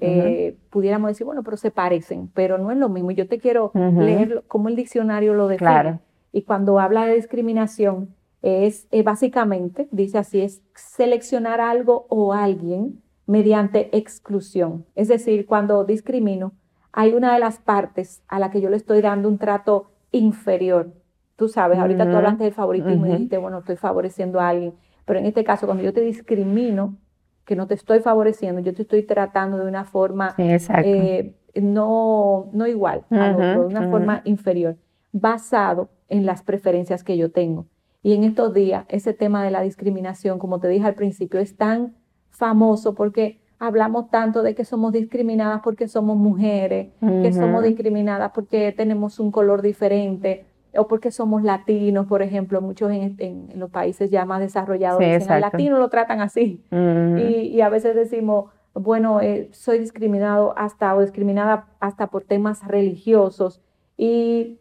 Eh, 0.01 0.57
pudiéramos 0.71 1.11
decir, 1.11 1.27
bueno, 1.27 1.43
pero 1.43 1.59
se 1.59 1.71
parecen, 1.71 2.29
pero 2.33 2.57
no 2.57 2.71
es 2.71 2.79
lo 2.79 2.89
mismo. 2.89 3.11
Yo 3.11 3.29
te 3.29 3.39
quiero 3.39 3.71
leer 3.75 4.45
cómo 4.49 4.71
el 4.71 4.77
diccionario 4.77 5.35
lo 5.35 5.47
define. 5.47 5.71
Claro. 5.71 6.01
Y 6.33 6.43
cuando 6.43 6.81
habla 6.81 7.05
de 7.07 7.15
discriminación, 7.15 8.15
es 8.41 8.89
eh, 8.91 9.03
básicamente, 9.03 9.89
dice 9.91 10.19
así, 10.19 10.41
es 10.41 10.63
seleccionar 10.75 11.61
algo 11.61 12.07
o 12.09 12.33
alguien 12.35 13.04
mediante 13.27 13.97
exclusión. 13.97 14.85
Es 14.95 15.09
decir, 15.09 15.47
cuando 15.47 15.85
discrimino, 15.85 16.53
hay 16.93 17.13
una 17.13 17.35
de 17.35 17.41
las 17.41 17.59
partes 17.59 18.23
a 18.29 18.39
la 18.39 18.51
que 18.51 18.61
yo 18.61 18.71
le 18.71 18.77
estoy 18.77 19.01
dando 19.01 19.29
un 19.29 19.39
trato 19.39 19.91
inferior. 20.13 20.93
Tú 21.37 21.49
sabes, 21.49 21.79
ahorita 21.79 22.09
tú 22.09 22.17
hablaste 22.17 22.45
del 22.45 22.53
favoritismo 22.53 23.07
y 23.07 23.11
dijiste, 23.11 23.39
bueno, 23.39 23.59
estoy 23.59 23.77
favoreciendo 23.77 24.41
a 24.41 24.49
alguien. 24.49 24.75
Pero 25.05 25.19
en 25.19 25.27
este 25.27 25.43
caso, 25.43 25.67
cuando 25.67 25.83
yo 25.83 25.93
te 25.93 26.01
discrimino, 26.01 26.97
que 27.45 27.57
no 27.57 27.67
te 27.67 27.75
estoy 27.75 28.01
favoreciendo, 28.01 28.61
yo 28.61 28.73
te 28.75 28.83
estoy 28.83 29.03
tratando 29.03 29.59
de 29.59 29.67
una 29.67 29.85
forma 29.85 30.35
eh, 30.39 31.35
no, 31.55 32.51
no 32.53 32.67
igual 32.67 33.05
de 33.11 33.59
una 33.59 33.91
forma 33.91 34.23
inferior, 34.25 34.77
basado 35.13 35.91
en 36.09 36.27
las 36.27 36.43
preferencias 36.43 37.05
que 37.05 37.17
yo 37.17 37.31
tengo. 37.31 37.67
Y 38.03 38.15
en 38.15 38.25
estos 38.25 38.53
días, 38.53 38.85
ese 38.89 39.15
tema 39.15 39.43
de 39.43 39.51
la 39.51 39.63
discriminación, 39.63 40.39
como 40.39 40.61
te 40.61 40.69
dije 40.69 40.87
al 40.87 40.95
principio, 40.95 41.41
es 41.41 41.57
tan 41.57 41.95
famoso 42.35 42.95
porque 42.95 43.41
hablamos 43.59 44.11
tanto 44.11 44.43
de 44.43 44.55
que 44.55 44.65
somos 44.65 44.93
discriminadas 44.93 45.61
porque 45.63 45.89
somos 45.89 46.17
mujeres, 46.17 46.89
que 47.01 47.33
somos 47.33 47.63
discriminadas 47.63 48.33
porque 48.35 48.73
tenemos 48.73 49.19
un 49.21 49.31
color 49.31 49.63
diferente 49.63 50.45
o 50.77 50.89
porque 50.89 51.11
somos 51.11 51.43
latinos, 51.43 52.07
por 52.07 52.23
ejemplo, 52.23 52.61
muchos 52.61 52.91
en, 52.91 53.49
los 53.55 53.71
países 53.71 54.11
ya 54.11 54.25
más 54.25 54.41
desarrollados 54.41 54.99
dicen, 54.99 55.31
al 55.31 55.41
latino 55.41 55.79
lo 55.79 55.89
tratan 55.89 56.21
así. 56.21 56.63
y, 56.71 57.61
a 57.61 57.69
veces 57.69 57.95
decimos, 57.95 58.51
bueno, 58.75 59.21
eh, 59.21 59.49
soy 59.53 59.79
discriminado 59.79 60.53
hasta 60.57 60.95
o 60.95 61.01
discriminada 61.01 61.67
hasta 61.81 62.09
por 62.09 62.25
temas 62.25 62.67
religiosos. 62.67 63.61
Y, 63.97 64.59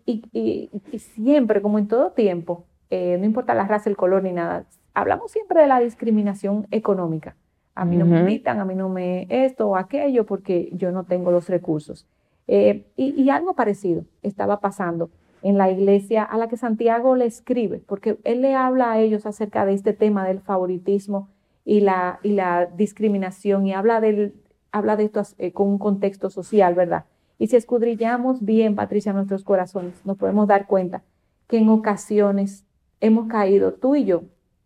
siempre, 0.98 1.62
como 1.64 1.80
en 1.80 1.88
todo 1.88 2.12
tiempo, 2.12 2.66
eh, 2.92 3.18
no 3.20 3.26
importa 3.26 3.56
la 3.56 3.66
raza, 3.66 3.90
el 3.90 3.98
color 3.98 4.22
ni 4.22 4.32
nada, 4.32 4.66
hablamos 4.94 5.32
siempre 5.32 5.62
de 5.62 5.68
la 5.68 5.80
discriminación 5.80 6.68
económica. 6.70 7.36
A 7.76 7.86
mí 7.86 7.98
no 7.98 8.06
me 8.06 8.20
invitan, 8.20 8.60
a 8.60 8.66
mí 8.66 8.76
no 8.76 8.88
me 8.88 9.26
esto 9.30 9.68
o 9.68 9.76
aquello 9.76 10.26
porque 10.26 10.70
yo 10.74 10.92
no 10.92 11.06
tengo 11.06 11.32
los 11.32 11.50
recursos. 11.50 12.06
Eh, 12.48 12.86
y, 12.98 13.30
algo 13.30 13.56
parecido 13.56 14.06
estaba 14.22 14.60
pasando 14.60 15.10
en 15.42 15.58
la 15.58 15.72
iglesia 15.72 16.24
a 16.24 16.38
la 16.38 16.48
que 16.48 16.58
Santiago 16.58 17.16
le 17.16 17.26
escribe, 17.26 17.82
porque 17.86 18.20
él 18.24 18.42
le 18.42 18.54
habla 18.54 18.92
a 18.92 19.00
ellos 19.00 19.26
acerca 19.26 19.66
de 19.66 19.74
este 19.74 19.94
tema 19.94 20.28
del 20.28 20.40
favoritismo 20.40 21.30
y 21.66 21.80
la, 21.82 22.20
y 22.22 22.34
la 22.34 22.66
discriminación 22.66 23.66
y 23.66 23.74
habla, 23.74 24.02
del, 24.02 24.36
habla 24.72 24.96
de 24.96 25.06
esto 25.06 25.24
eh, 25.38 25.52
con 25.52 25.68
un 25.68 25.78
contexto 25.78 26.30
social, 26.30 26.76
¿verdad? 26.76 27.06
Y 27.40 27.48
si 27.48 27.56
escudrillamos 27.56 28.44
bien, 28.46 28.76
Patricia, 28.76 29.14
nuestros 29.14 29.44
corazones, 29.44 30.06
nos 30.06 30.18
podemos 30.18 30.48
dar 30.48 30.68
cuenta 30.68 31.02
que 31.48 31.58
en 31.58 31.70
ocasiones 31.70 32.66
hemos 33.02 33.28
caído, 33.28 33.74
tú 33.74 33.96
y 33.96 34.06
yo, 34.06 34.24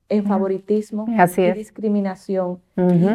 en 0.09 0.25
favoritismo 0.25 1.05
y 1.07 1.51
discriminación. 1.51 2.59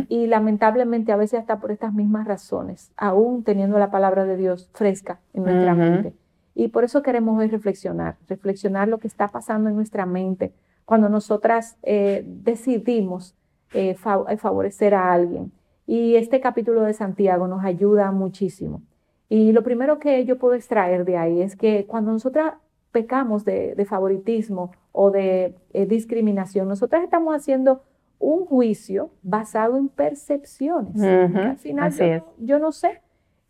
Y 0.09 0.27
lamentablemente 0.27 1.13
a 1.13 1.17
veces 1.17 1.41
hasta 1.41 1.61
por 1.61 1.71
estas 1.71 1.95
mismas 1.95 2.27
razones, 2.27 2.93
aún 2.97 3.45
teniendo 3.45 3.79
la 3.79 3.91
palabra 3.91 4.25
de 4.25 4.37
Dios 4.37 4.69
fresca 4.73 5.21
en 5.33 5.45
nuestra 5.45 5.75
mente. 5.75 6.15
Y 6.55 6.69
por 6.69 6.85
eso 6.85 7.03
queremos 7.03 7.39
hoy 7.39 7.49
reflexionar, 7.49 8.17
reflexionar 8.29 8.89
lo 8.89 8.99
que 8.99 9.09
está 9.09 9.29
pasando 9.29 9.71
en 9.71 9.77
nuestra 9.77 10.05
mente 10.05 10.53
cuando 10.85 11.09
nosotras 11.09 11.79
eh, 11.83 12.25
decidimos 12.27 13.35
eh, 13.73 13.97
eh, 14.29 14.37
favorecer 14.37 14.95
a 14.95 15.13
alguien. 15.13 15.53
Y 15.87 16.17
este 16.17 16.41
capítulo 16.41 16.83
de 16.83 16.93
Santiago 16.93 17.49
nos 17.49 17.65
ayuda 17.65 18.13
muchísimo. 18.13 18.83
Y 19.29 19.53
lo 19.53 19.63
primero 19.63 19.99
que 19.99 20.25
yo 20.27 20.39
puedo 20.39 20.55
extraer 20.55 21.07
de 21.07 21.17
ahí 21.17 21.41
es 21.41 21.57
que 21.57 21.87
cuando 21.87 22.13
nosotras 22.13 22.55
pecamos 22.93 23.45
de, 23.45 23.85
favoritismo 23.89 24.73
o 24.93 25.11
de 25.11 25.57
eh, 25.73 25.87
discriminación, 25.87 26.69
nosotras 26.69 27.03
estamos 27.03 27.35
haciendo 27.35 27.83
un 28.19 28.45
juicio 28.45 29.11
basado 29.23 29.77
en 29.77 29.89
percepciones. 29.89 31.03
Al 31.03 31.57
final 31.57 32.25
yo, 32.39 32.59
no 32.61 32.71
sé. 32.71 33.01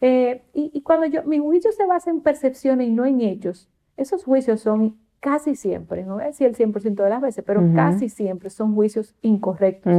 Eh, 0.01 0.43
y, 0.55 0.81
cuando 0.81 1.07
yo, 1.07 1.25
mi 1.25 1.39
juicio 1.39 1.71
se 1.73 1.85
basa 1.87 2.11
en 2.11 2.21
percepciones 2.21 2.89
y 2.89 2.91
no 2.91 3.05
en 3.05 3.21
hechos, 3.21 3.69
esos 3.97 4.25
juicios 4.25 4.61
son 4.61 4.97
casi 5.21 5.55
siempre, 5.55 6.05
no 6.05 6.15
voy 6.15 6.25
a 6.25 6.27
decir 6.29 6.49
el 6.49 6.57
100% 6.57 7.05
de 7.05 7.11
las 7.11 7.21
veces, 7.21 7.45
pero 7.47 7.63
casi 7.77 8.09
siempre 8.09 8.51
son 8.51 8.75
juicios 8.75 9.15
incorrectos. 9.23 9.93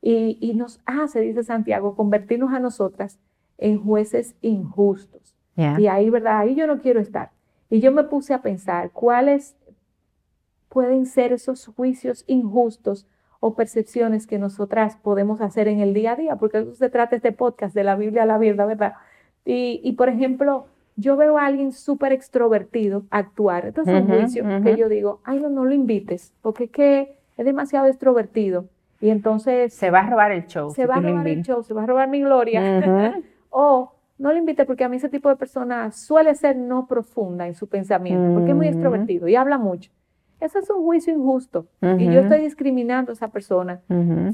y, 0.00 0.54
nos 0.56 0.80
hace, 0.86 1.20
dice 1.20 1.44
Santiago, 1.44 1.94
convertirnos 1.94 2.52
a 2.52 2.58
nosotras 2.58 3.18
en 3.58 3.82
jueces 3.82 4.34
injustos. 4.40 5.36
Y 5.56 5.86
ahí, 5.86 6.10
¿verdad? 6.10 6.38
Ahí 6.38 6.54
yo 6.54 6.66
no 6.66 6.80
quiero 6.80 7.00
estar. 7.00 7.30
Y 7.70 7.80
yo 7.80 7.92
me 7.92 8.04
puse 8.04 8.34
a 8.34 8.42
pensar 8.42 8.90
cuáles 8.90 9.56
pueden 10.68 11.06
ser 11.06 11.32
esos 11.32 11.66
juicios 11.66 12.24
injustos 12.26 13.06
o 13.40 13.54
percepciones 13.54 14.26
que 14.26 14.38
nosotras 14.38 14.96
podemos 14.96 15.40
hacer 15.40 15.68
en 15.68 15.80
el 15.80 15.94
día 15.94 16.12
a 16.12 16.16
día, 16.16 16.36
porque 16.36 16.58
eso 16.58 16.74
se 16.74 16.90
trata 16.90 17.16
este 17.16 17.32
podcast 17.32 17.74
de 17.74 17.84
la 17.84 17.96
Biblia 17.96 18.22
a 18.22 18.26
la 18.26 18.38
verdad, 18.38 18.66
¿verdad? 18.66 18.94
Y, 19.44 19.92
por 19.92 20.08
ejemplo, 20.08 20.66
yo 20.96 21.16
veo 21.16 21.38
a 21.38 21.46
alguien 21.46 21.72
súper 21.72 22.12
extrovertido 22.12 23.04
actuar, 23.10 23.66
entonces 23.66 23.94
es 23.94 24.02
un 24.02 24.18
juicio 24.18 24.44
que 24.62 24.76
yo 24.76 24.88
digo, 24.88 25.20
ay, 25.24 25.40
no, 25.40 25.48
no 25.48 25.64
lo 25.64 25.72
invites, 25.72 26.34
porque 26.42 26.64
es 26.64 26.70
que 26.70 27.18
es 27.36 27.44
demasiado 27.44 27.86
extrovertido. 27.86 28.66
Y 29.00 29.10
entonces... 29.10 29.74
Se 29.74 29.90
va 29.90 30.00
a 30.00 30.10
robar 30.10 30.32
el 30.32 30.46
show. 30.46 30.70
Se 30.70 30.86
va 30.86 30.96
a 30.96 31.00
robar 31.00 31.28
el 31.28 31.42
show, 31.42 31.62
se 31.62 31.74
va 31.74 31.84
a 31.84 31.86
robar 31.86 32.08
mi 32.08 32.20
gloria. 32.20 33.14
o 33.50 33.92
no 34.18 34.32
lo 34.32 34.38
invite 34.38 34.64
porque 34.64 34.84
a 34.84 34.88
mí 34.88 34.96
ese 34.96 35.08
tipo 35.08 35.28
de 35.28 35.36
persona 35.36 35.90
suele 35.90 36.34
ser 36.34 36.56
no 36.56 36.86
profunda 36.86 37.46
en 37.46 37.54
su 37.54 37.68
pensamiento, 37.68 38.34
porque 38.34 38.50
es 38.50 38.56
muy 38.56 38.68
extrovertido 38.68 39.28
y 39.28 39.36
habla 39.36 39.58
mucho. 39.58 39.90
Eso 40.40 40.58
es 40.58 40.68
un 40.68 40.82
juicio 40.82 41.14
injusto 41.14 41.66
y 41.80 42.04
yo 42.06 42.20
estoy 42.20 42.40
discriminando 42.40 43.10
a 43.10 43.14
esa 43.14 43.28
persona 43.28 43.80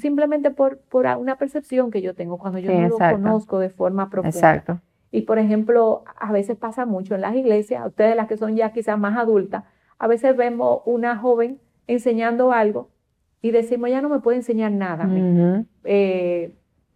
simplemente 0.01 0.51
por, 0.51 0.79
por 0.79 1.07
una 1.19 1.37
percepción 1.37 1.91
que 1.91 2.03
yo 2.03 2.15
tengo 2.15 2.39
cuando 2.39 2.59
yo 2.59 2.73
no 2.73 2.89
lo 2.89 2.99
conozco 2.99 3.59
de 3.59 3.71
forma 3.71 4.11
profunda. 4.11 4.37
Exacto. 4.37 4.81
Y 5.11 5.23
por 5.23 5.39
ejemplo, 5.39 6.05
a 6.19 6.33
veces 6.33 6.57
pasa 6.57 6.87
mucho 6.87 7.15
en 7.15 7.21
las 7.21 7.37
iglesias, 7.37 7.87
ustedes 7.87 8.17
las 8.17 8.29
que 8.29 8.37
son 8.37 8.57
ya 8.57 8.73
quizás 8.73 8.99
más 8.99 9.19
adultas, 9.19 9.65
a 9.99 10.07
veces 10.07 10.37
vemos 10.37 10.81
una 10.87 11.17
joven 11.17 11.61
enseñando 11.87 12.53
algo 12.53 12.89
y 13.43 13.51
decimos, 13.51 13.91
ya 13.91 14.01
no 14.01 14.09
me 14.09 14.21
puede 14.21 14.39
enseñar 14.39 14.73
nada 14.73 15.09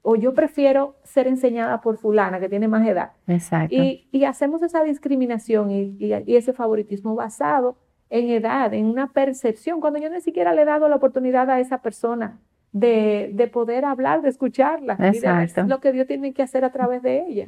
o 0.08 0.14
yo 0.14 0.34
prefiero 0.34 0.94
ser 1.02 1.26
enseñada 1.26 1.80
por 1.80 1.96
fulana 1.96 2.38
que 2.38 2.48
tiene 2.48 2.68
más 2.68 2.86
edad. 2.86 3.10
Exacto. 3.26 3.74
Y, 3.74 4.24
hacemos 4.24 4.62
esa 4.62 4.84
discriminación 4.84 5.72
y, 5.72 6.12
ese 6.28 6.52
favoritismo 6.52 7.16
basado 7.16 7.76
en 8.08 8.30
edad, 8.30 8.72
en 8.72 8.86
una 8.86 9.08
percepción, 9.12 9.80
cuando 9.80 9.98
yo 9.98 10.08
ni 10.08 10.20
siquiera 10.20 10.54
le 10.54 10.62
he 10.62 10.64
dado 10.64 10.88
la 10.88 10.94
oportunidad 10.94 11.50
a 11.50 11.58
esa 11.58 11.78
persona 11.78 12.38
de, 12.70 13.50
poder 13.52 13.84
hablar, 13.84 14.22
de 14.22 14.28
escucharla 14.28 14.96
y 15.12 15.18
de 15.18 15.32
ver 15.32 15.68
lo 15.68 15.80
que 15.80 15.90
Dios 15.90 16.06
tiene 16.06 16.32
que 16.32 16.44
hacer 16.44 16.64
a 16.64 16.70
través 16.70 17.02
de 17.02 17.26
ella. 17.26 17.44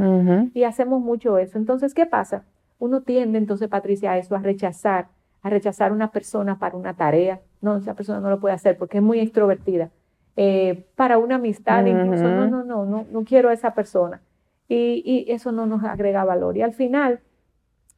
Y 0.53 0.65
hacemos 0.65 1.01
mucho 1.01 1.39
eso. 1.39 1.59
Entonces, 1.59 1.95
¿qué 1.95 2.07
pasa? 2.07 2.43
Uno 2.81 3.03
tiende 3.03 3.39
entonces, 3.39 3.69
Patricia, 3.69 4.11
a 4.11 4.19
eso, 4.19 4.35
a 4.35 4.41
rechazar, 4.41 5.07
a 5.43 5.49
rechazar 5.49 5.93
una 5.93 6.11
persona 6.11 6.59
para 6.59 6.77
una 6.77 6.95
tarea. 6.95 7.41
No, 7.61 7.77
esa 7.77 7.95
persona 7.95 8.19
no 8.19 8.31
lo 8.31 8.41
puede 8.41 8.57
hacer 8.57 8.77
porque 8.77 8.97
es 8.99 9.03
muy 9.05 9.21
extrovertida 9.21 9.91
eh, 10.41 10.87
para 10.95 11.19
una 11.19 11.35
amistad, 11.35 11.85
incluso, 11.85 12.23
no, 12.23 12.47
no, 12.47 12.63
no, 12.63 12.85
no, 12.85 13.05
no 13.11 13.25
quiero 13.25 13.49
a 13.49 13.53
esa 13.53 13.75
persona. 13.75 14.21
Y, 14.69 15.25
eso 15.27 15.51
no 15.51 15.67
nos 15.67 15.83
agrega 15.83 16.25
valor. 16.25 16.57
Y 16.57 16.63
al 16.63 16.75
final, 16.75 17.19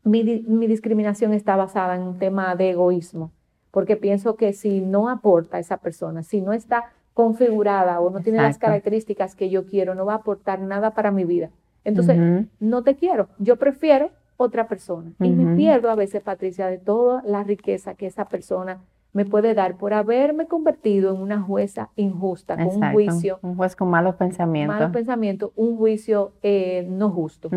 mi, 0.05 0.23
discriminación 0.23 1.35
está 1.35 1.57
basada 1.57 1.97
en 1.97 2.01
un 2.01 2.19
tema 2.19 2.57
de 2.57 2.71
egoísmo, 2.71 3.31
porque 3.71 3.97
pienso 3.97 4.37
que 4.37 4.55
si 4.55 4.81
no 4.81 5.11
aporta 5.11 5.59
a 5.59 5.61
esa 5.61 5.77
persona, 5.77 6.23
si 6.23 6.41
no 6.41 6.55
está 6.55 6.85
configurada 7.13 8.01
o 8.01 8.09
no 8.09 8.21
tiene 8.21 8.41
las 8.41 8.57
características 8.57 9.37
que 9.37 9.51
yo 9.51 9.67
quiero, 9.67 9.95
no 9.95 10.07
va 10.07 10.15
a 10.15 10.17
aportar 10.17 10.61
nada 10.61 10.95
para 10.95 11.11
mi 11.11 11.25
vida. 11.25 11.51
Entonces, 11.85 12.47
no 12.59 12.83
te 12.83 12.97
quiero, 12.97 13.29
yo 13.39 13.57
prefiero 13.57 14.13
otra 14.39 14.67
persona. 14.67 15.13
Y 15.21 15.29
me 15.29 15.57
pierdo 15.57 15.91
a 15.91 15.95
veces, 15.95 16.23
Patricia, 16.23 16.69
de 16.69 16.79
toda 16.79 17.23
la 17.23 17.45
riqueza 17.45 17.97
que 17.97 18.07
esa 18.07 18.25
persona 18.31 18.81
me 19.12 19.25
puede 19.25 19.55
dar 19.55 19.76
por 19.76 19.93
haberme 19.93 20.47
convertido 20.47 21.14
en 21.14 21.21
una 21.21 21.40
jueza 21.40 21.90
injusta, 21.97 22.57
con 22.57 22.67
un 22.67 22.93
juicio. 22.93 23.38
Un 23.43 23.57
juez 23.57 23.75
con 23.76 23.88
malos 23.88 24.14
pensamientos. 24.17 24.76
Malos 24.76 24.93
pensamientos, 24.93 25.50
un 25.57 25.76
juicio 25.76 26.35
eh, 26.43 26.87
no 26.88 27.11
justo. 27.11 27.49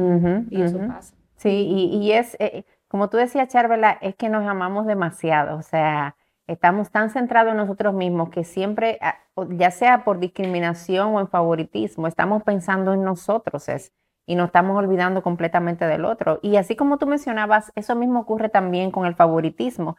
y 0.49 0.61
eso 0.61 0.79
pasa. 0.79 1.15
Sí, 1.35 1.49
y, 1.49 2.11
es, 2.13 2.37
eh, 2.39 2.63
como 2.87 3.09
tú 3.09 3.17
decías, 3.17 3.49
Charvela, 3.49 3.91
es 4.01 4.15
que 4.15 4.29
nos 4.29 4.47
amamos 4.47 4.85
demasiado. 4.85 5.57
O 5.57 5.61
sea, 5.61 6.15
estamos 6.47 6.89
tan 6.89 7.09
centrados 7.09 7.51
en 7.51 7.57
nosotros 7.57 7.93
mismos 7.93 8.29
que 8.29 8.43
siempre, 8.43 8.97
ah, 9.01 9.15
ya 9.49 9.71
sea 9.71 10.03
por 10.03 10.19
discriminación 10.19 11.13
o 11.13 11.19
en 11.19 11.27
favoritismo, 11.27 12.07
estamos 12.07 12.43
pensando 12.43 12.93
en 12.93 13.03
nosotros 13.03 13.67
es, 13.69 13.91
y 14.25 14.35
nos 14.35 14.47
estamos 14.47 14.77
olvidando 14.77 15.21
completamente 15.21 15.85
del 15.85 16.05
otro. 16.05 16.39
Y 16.41 16.55
así 16.55 16.75
como 16.75 16.97
tú 16.97 17.07
mencionabas, 17.07 17.71
eso 17.75 17.95
mismo 17.95 18.21
ocurre 18.21 18.49
también 18.49 18.91
con 18.91 19.05
el 19.05 19.15
favoritismo. 19.15 19.97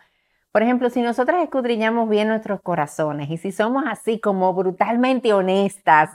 Por 0.55 0.63
ejemplo, 0.63 0.89
si 0.89 1.03
nosotras 1.03 1.43
escudriñamos 1.43 2.09
bien 2.09 2.29
nuestros 2.29 2.61
corazones 2.61 3.29
y 3.29 3.39
si 3.39 3.51
somos 3.51 3.83
así 3.89 4.21
como 4.21 4.55
brutalmente 4.55 5.33
honestas 5.33 6.11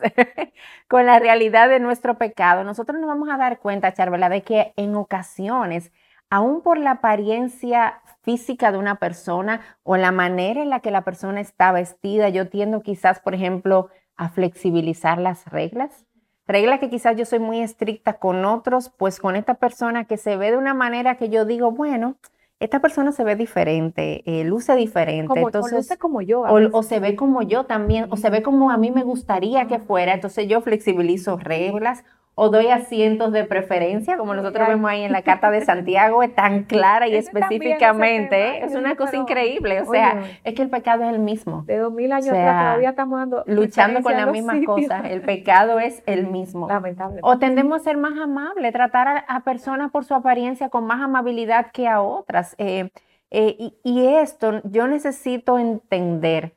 con 0.88 1.06
la 1.06 1.20
realidad 1.20 1.68
de 1.68 1.82
nuestro 1.82 2.18
pecado, 2.18 2.64
nosotros 2.64 3.02
nos 3.02 3.10
vamos 3.10 3.28
a 3.28 3.36
dar 3.36 3.60
cuenta, 3.60 3.94
Charvela, 3.94 4.30
de 4.30 4.44
que 4.44 4.72
en 4.78 4.96
ocasiones, 4.96 5.92
aún 6.30 6.62
por 6.62 6.78
la 6.78 6.92
apariencia 6.92 8.02
física 8.22 8.72
de 8.72 8.78
una 8.78 8.96
persona 8.96 9.60
o 9.84 9.98
la 9.98 10.14
manera 10.14 10.62
en 10.62 10.70
la 10.70 10.80
que 10.80 10.92
la 10.92 11.04
persona 11.04 11.42
está 11.42 11.74
vestida, 11.74 12.30
yo 12.30 12.48
tiendo 12.48 12.82
quizás, 12.82 13.20
por 13.20 13.36
ejemplo, 13.36 13.90
a 14.16 14.30
flexibilizar 14.30 15.18
las 15.18 15.48
reglas. 15.48 16.06
Reglas 16.48 16.80
que 16.80 16.90
quizás 16.90 17.18
yo 17.18 17.26
soy 17.26 17.40
muy 17.40 17.60
estricta 17.60 18.20
con 18.20 18.46
otros, 18.46 18.90
pues 18.90 19.20
con 19.20 19.36
esta 19.36 19.56
persona 19.56 20.06
que 20.06 20.16
se 20.16 20.38
ve 20.38 20.52
de 20.52 20.58
una 20.58 20.74
manera 20.74 21.18
que 21.18 21.28
yo 21.28 21.44
digo, 21.44 21.72
bueno, 21.72 22.16
esta 22.60 22.82
persona 22.82 23.14
se 23.14 23.24
ve 23.24 23.36
diferente, 23.36 24.22
eh, 24.26 24.44
luce 24.44 24.76
diferente. 24.76 25.28
Como, 25.28 25.48
entonces, 25.48 25.74
o 25.74 25.78
luce 25.78 25.98
como 25.98 26.22
yo. 26.22 26.42
O, 26.42 26.84
se 26.84 27.00
ve 27.00 27.16
como 27.16 27.42
yo 27.42 27.66
también, 27.66 28.08
o 28.10 28.18
se 28.18 28.30
ve 28.30 28.44
como 28.44 28.70
a 28.70 28.78
mí 28.78 28.92
me 28.92 29.04
gustaría 29.04 29.66
que 29.68 29.80
fuera. 29.80 30.14
Entonces 30.14 30.48
yo 30.48 30.60
flexibilizo 30.62 31.38
reglas 31.38 32.04
o 32.42 32.50
doy 32.50 32.68
asientos 32.68 33.34
de 33.34 33.44
preferencia, 33.44 34.16
como 34.16 34.34
nosotros 34.34 34.66
vemos 34.66 34.90
ahí 34.90 35.04
en 35.04 35.12
la 35.12 35.24
carta 35.24 35.52
de 35.52 35.60
Santiago, 35.66 36.24
es 36.24 36.34
tan 36.34 36.64
clara 36.64 37.06
y 37.10 37.16
específicamente, 37.16 38.64
es 38.64 38.76
una 38.76 38.96
cosa 38.96 39.18
increíble, 39.18 39.82
o 39.82 39.92
sea, 39.92 40.24
es 40.46 40.54
que 40.54 40.62
el 40.62 40.70
pecado 40.70 41.04
es 41.04 41.10
el 41.10 41.20
mismo. 41.20 41.64
De 41.64 41.78
dos 41.78 41.92
mil 41.92 42.14
años 42.14 42.30
atrás 42.30 42.64
todavía 42.64 42.92
estamos 42.92 43.20
dando 43.20 43.44
luchando 43.46 44.02
con 44.02 44.14
la 44.14 44.26
misma 44.28 44.54
cosa, 44.66 45.02
el 45.02 45.22
pecado 45.22 45.80
es 45.82 46.02
el 46.06 46.28
mismo. 46.28 46.70
Lamentable. 46.70 47.20
O 47.24 47.40
tendemos 47.40 47.82
a 47.82 47.84
ser 47.84 47.98
más 47.98 48.18
amables, 48.18 48.72
tratar 48.72 49.26
a, 49.28 49.40
personas 49.42 49.92
por 49.92 50.06
su 50.06 50.16
apariencia 50.16 50.70
con 50.70 50.86
más 50.86 51.02
amabilidad 51.02 51.72
que 51.74 51.90
a 51.90 52.02
otras. 52.02 52.56
Eh, 52.58 52.90
eh, 53.32 53.74
y 53.84 54.06
esto 54.06 54.62
yo 54.64 54.88
necesito 54.88 55.60
entender 55.60 56.54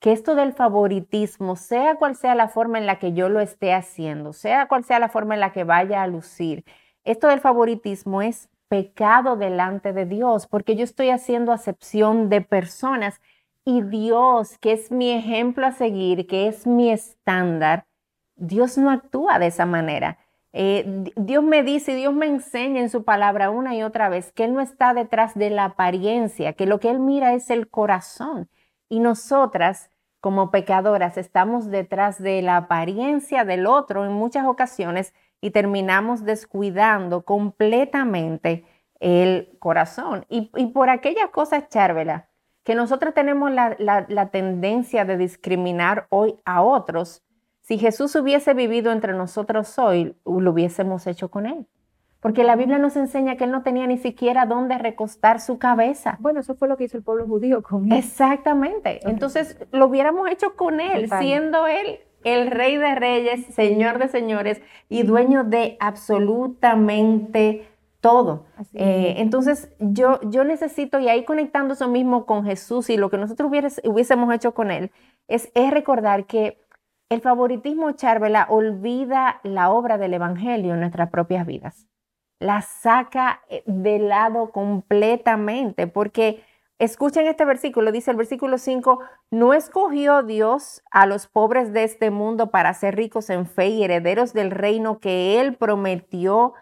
que 0.00 0.12
esto 0.12 0.34
del 0.34 0.52
favoritismo, 0.52 1.56
sea 1.56 1.96
cual 1.96 2.16
sea 2.16 2.34
la 2.34 2.48
forma 2.48 2.78
en 2.78 2.86
la 2.86 2.98
que 2.98 3.12
yo 3.12 3.28
lo 3.28 3.40
esté 3.40 3.74
haciendo, 3.74 4.32
sea 4.32 4.66
cual 4.66 4.84
sea 4.84 4.98
la 4.98 5.08
forma 5.08 5.34
en 5.34 5.40
la 5.40 5.52
que 5.52 5.64
vaya 5.64 6.02
a 6.02 6.06
lucir, 6.06 6.64
esto 7.04 7.28
del 7.28 7.40
favoritismo 7.40 8.22
es 8.22 8.48
pecado 8.68 9.36
delante 9.36 9.92
de 9.92 10.06
Dios, 10.06 10.46
porque 10.46 10.76
yo 10.76 10.84
estoy 10.84 11.10
haciendo 11.10 11.52
acepción 11.52 12.28
de 12.28 12.40
personas 12.40 13.20
y 13.64 13.82
Dios, 13.82 14.58
que 14.58 14.72
es 14.72 14.90
mi 14.90 15.10
ejemplo 15.10 15.66
a 15.66 15.72
seguir, 15.72 16.26
que 16.26 16.48
es 16.48 16.66
mi 16.66 16.90
estándar, 16.90 17.86
Dios 18.36 18.78
no 18.78 18.90
actúa 18.90 19.38
de 19.38 19.48
esa 19.48 19.66
manera. 19.66 20.18
Eh, 20.52 21.04
Dios 21.16 21.44
me 21.44 21.62
dice, 21.62 21.94
Dios 21.94 22.14
me 22.14 22.26
enseña 22.26 22.80
en 22.80 22.90
su 22.90 23.04
palabra 23.04 23.50
una 23.50 23.74
y 23.74 23.82
otra 23.82 24.08
vez 24.08 24.32
que 24.32 24.44
Él 24.44 24.54
no 24.54 24.60
está 24.60 24.94
detrás 24.94 25.34
de 25.34 25.50
la 25.50 25.64
apariencia, 25.66 26.54
que 26.54 26.66
lo 26.66 26.80
que 26.80 26.90
Él 26.90 27.00
mira 27.00 27.34
es 27.34 27.50
el 27.50 27.68
corazón. 27.68 28.48
Y 28.90 29.00
nosotras, 29.00 29.88
como 30.20 30.50
pecadoras, 30.50 31.16
estamos 31.16 31.70
detrás 31.70 32.20
de 32.22 32.42
la 32.42 32.58
apariencia 32.58 33.46
del 33.46 33.66
otro 33.66 34.04
en 34.04 34.12
muchas 34.12 34.46
ocasiones 34.46 35.14
y 35.40 35.52
terminamos 35.52 36.24
descuidando 36.24 37.24
completamente 37.24 38.66
el 38.98 39.56
corazón. 39.60 40.26
Y, 40.28 40.50
por 40.74 40.90
aquellas 40.90 41.30
cosas, 41.30 41.70
Charvela, 41.70 42.28
que 42.64 42.74
nosotros 42.74 43.14
tenemos 43.14 43.50
la, 43.50 43.74
la 43.78 44.30
tendencia 44.30 45.06
de 45.06 45.16
discriminar 45.16 46.06
hoy 46.10 46.34
a 46.44 46.60
otros, 46.60 47.22
si 47.62 47.78
Jesús 47.78 48.14
hubiese 48.16 48.52
vivido 48.52 48.92
entre 48.92 49.14
nosotros 49.14 49.78
hoy, 49.78 50.14
lo 50.26 50.50
hubiésemos 50.50 51.06
hecho 51.06 51.30
con 51.30 51.46
él 51.46 51.66
porque 52.20 52.44
la 52.44 52.54
Biblia 52.54 52.78
nos 52.78 52.96
enseña 52.96 53.36
que 53.36 53.44
él 53.44 53.50
no 53.50 53.62
tenía 53.62 53.86
ni 53.86 53.96
siquiera 53.96 54.44
dónde 54.44 54.76
recostar 54.76 55.40
su 55.40 55.58
cabeza. 55.58 56.18
Bueno, 56.20 56.40
eso 56.40 56.54
fue 56.54 56.68
lo 56.68 56.76
que 56.76 56.84
hizo 56.84 56.98
el 56.98 57.02
pueblo 57.02 57.26
judío 57.26 57.62
con 57.62 57.90
él. 57.90 57.98
Exactamente. 57.98 59.00
Entonces, 59.08 59.56
lo 59.72 59.86
hubiéramos 59.86 60.30
hecho 60.30 60.54
con 60.54 60.80
él, 60.80 61.10
siendo 61.18 61.66
él 61.66 62.00
el 62.22 62.50
rey 62.50 62.76
de 62.76 62.94
reyes, 62.94 63.46
señor 63.46 63.98
de 63.98 64.08
señores 64.08 64.60
y 64.90 65.04
dueño 65.04 65.44
de 65.44 65.78
absolutamente 65.80 67.66
todo. 68.00 68.44
Eh, 68.74 69.14
entonces, 69.18 69.74
yo, 69.78 70.20
yo 70.24 70.44
necesito, 70.44 71.00
y 71.00 71.08
ahí 71.08 71.24
conectando 71.24 71.72
eso 71.72 71.88
mismo 71.88 72.26
con 72.26 72.44
Jesús 72.44 72.90
y 72.90 72.98
lo 72.98 73.08
que 73.08 73.16
nosotros 73.16 73.50
hubiésemos 73.84 74.34
hecho 74.34 74.52
con 74.52 74.70
él, 74.70 74.90
es, 75.28 75.50
es 75.54 75.70
recordar 75.70 76.26
que 76.26 76.58
el 77.08 77.22
favoritismo, 77.22 77.92
Charvela, 77.92 78.46
olvida 78.50 79.40
la 79.42 79.70
obra 79.70 79.96
del 79.96 80.14
Evangelio 80.14 80.74
en 80.74 80.80
nuestras 80.80 81.10
propias 81.10 81.46
vidas 81.46 81.89
la 82.40 82.62
saca 82.62 83.42
eh, 83.48 83.62
de 83.66 84.00
lado 84.00 84.50
completamente, 84.50 85.86
porque 85.86 86.42
escuchen 86.80 87.26
este 87.26 87.44
versículo, 87.44 87.92
dice 87.92 88.10
el 88.10 88.16
versículo 88.16 88.58
5, 88.58 88.98
no 89.30 89.54
escogió 89.54 90.24
Dios 90.24 90.82
a 90.90 91.06
los 91.06 91.28
pobres 91.28 91.72
de 91.72 91.84
este 91.84 92.10
mundo 92.10 92.50
para 92.50 92.74
ser 92.74 92.96
ricos 92.96 93.30
en 93.30 93.46
fe 93.46 93.68
y 93.68 93.84
herederos 93.84 94.32
del 94.32 94.50
reino 94.50 94.98
que 94.98 95.38
Él 95.38 95.54
prometió 95.54 96.54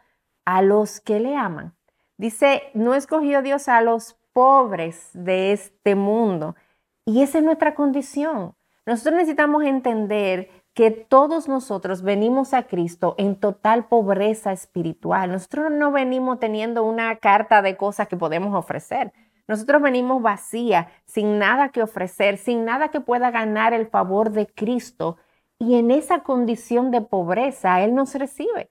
a 0.45 0.61
los 0.61 1.01
que 1.01 1.21
le 1.21 1.37
aman. 1.37 1.75
Dice, 2.19 2.65
no 2.75 2.95
escogió 2.95 3.43
Dios 3.43 3.69
a 3.69 3.81
los 3.81 4.19
pobres 4.33 5.11
de 5.15 5.53
este 5.53 5.95
mundo. 5.95 6.57
Y 7.05 7.23
esa 7.23 7.39
es 7.39 7.45
nuestra 7.45 7.75
condición. 7.75 8.55
Nosotros 8.87 9.15
necesitamos 9.15 9.63
entender 9.65 10.51
que 10.79 10.93
todos 10.93 11.49
nosotros 11.49 12.03
venimos 12.03 12.55
a 12.55 12.69
Cristo 12.69 13.17
en 13.19 13.35
total 13.35 13.89
pobreza 13.89 14.53
espiritual. 14.53 15.33
Nosotros 15.33 15.73
no 15.73 15.91
venimos 15.91 16.39
teniendo 16.39 16.85
una 16.85 17.17
carta 17.17 17.63
de 17.63 17.77
cosas 17.77 18.07
que 18.07 18.17
podemos 18.17 18.55
ofrecer. 18.55 19.13
Nosotros 19.49 19.83
venimos 19.83 20.23
vacía, 20.23 20.87
sin 21.05 21.41
nada 21.41 21.71
que 21.71 21.83
ofrecer, 21.83 22.39
sin 22.39 22.65
nada 22.65 22.93
que 22.93 23.01
pueda 23.01 23.33
ganar 23.33 23.75
el 23.75 23.89
favor 23.89 24.31
de 24.31 24.47
Cristo. 24.47 25.17
Y 25.59 25.75
en 25.75 25.91
esa 25.91 26.23
condición 26.23 26.93
de 26.93 27.01
pobreza, 27.01 27.83
Él 27.83 27.97
nos 27.97 28.15
recibe. 28.15 28.71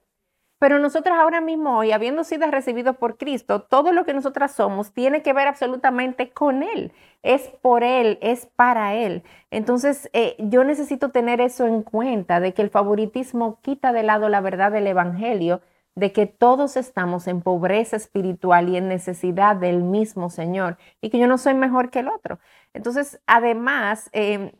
Pero 0.59 0.79
nosotros 0.79 1.15
ahora 1.17 1.39
mismo 1.39 1.77
hoy, 1.77 1.91
habiendo 1.91 2.23
sido 2.23 2.49
recibidos 2.49 2.97
por 2.97 3.17
Cristo, 3.17 3.61
todo 3.61 3.91
lo 3.91 4.05
que 4.05 4.13
nosotras 4.13 4.53
somos 4.53 4.91
tiene 4.91 5.21
que 5.21 5.33
ver 5.33 5.47
absolutamente 5.47 6.31
con 6.31 6.63
Él. 6.63 6.91
Es 7.21 7.43
por 7.61 7.83
Él, 7.83 8.17
es 8.21 8.47
para 8.47 8.95
Él. 8.95 9.23
Entonces, 9.51 10.09
eh, 10.13 10.35
yo 10.39 10.63
necesito 10.63 11.09
tener 11.09 11.41
eso 11.41 11.67
en 11.67 11.83
cuenta, 11.83 12.39
de 12.39 12.53
que 12.53 12.63
el 12.63 12.71
favoritismo 12.71 13.59
quita 13.61 13.91
de 13.93 14.03
lado 14.03 14.29
la 14.29 14.41
verdad 14.41 14.71
del 14.71 14.87
Evangelio, 14.87 15.61
de 15.95 16.11
que 16.11 16.27
todos 16.27 16.77
estamos 16.77 17.27
en 17.27 17.41
pobreza 17.41 17.95
espiritual 17.95 18.69
y 18.69 18.77
en 18.77 18.87
necesidad 18.87 19.55
del 19.55 19.83
mismo 19.83 20.29
Señor, 20.29 20.77
y 21.01 21.09
que 21.09 21.19
yo 21.19 21.27
no 21.27 21.37
soy 21.37 21.55
mejor 21.55 21.89
que 21.89 21.99
el 21.99 22.07
otro. 22.07 22.39
Entonces, 22.73 23.19
además, 23.25 24.09
em, 24.13 24.51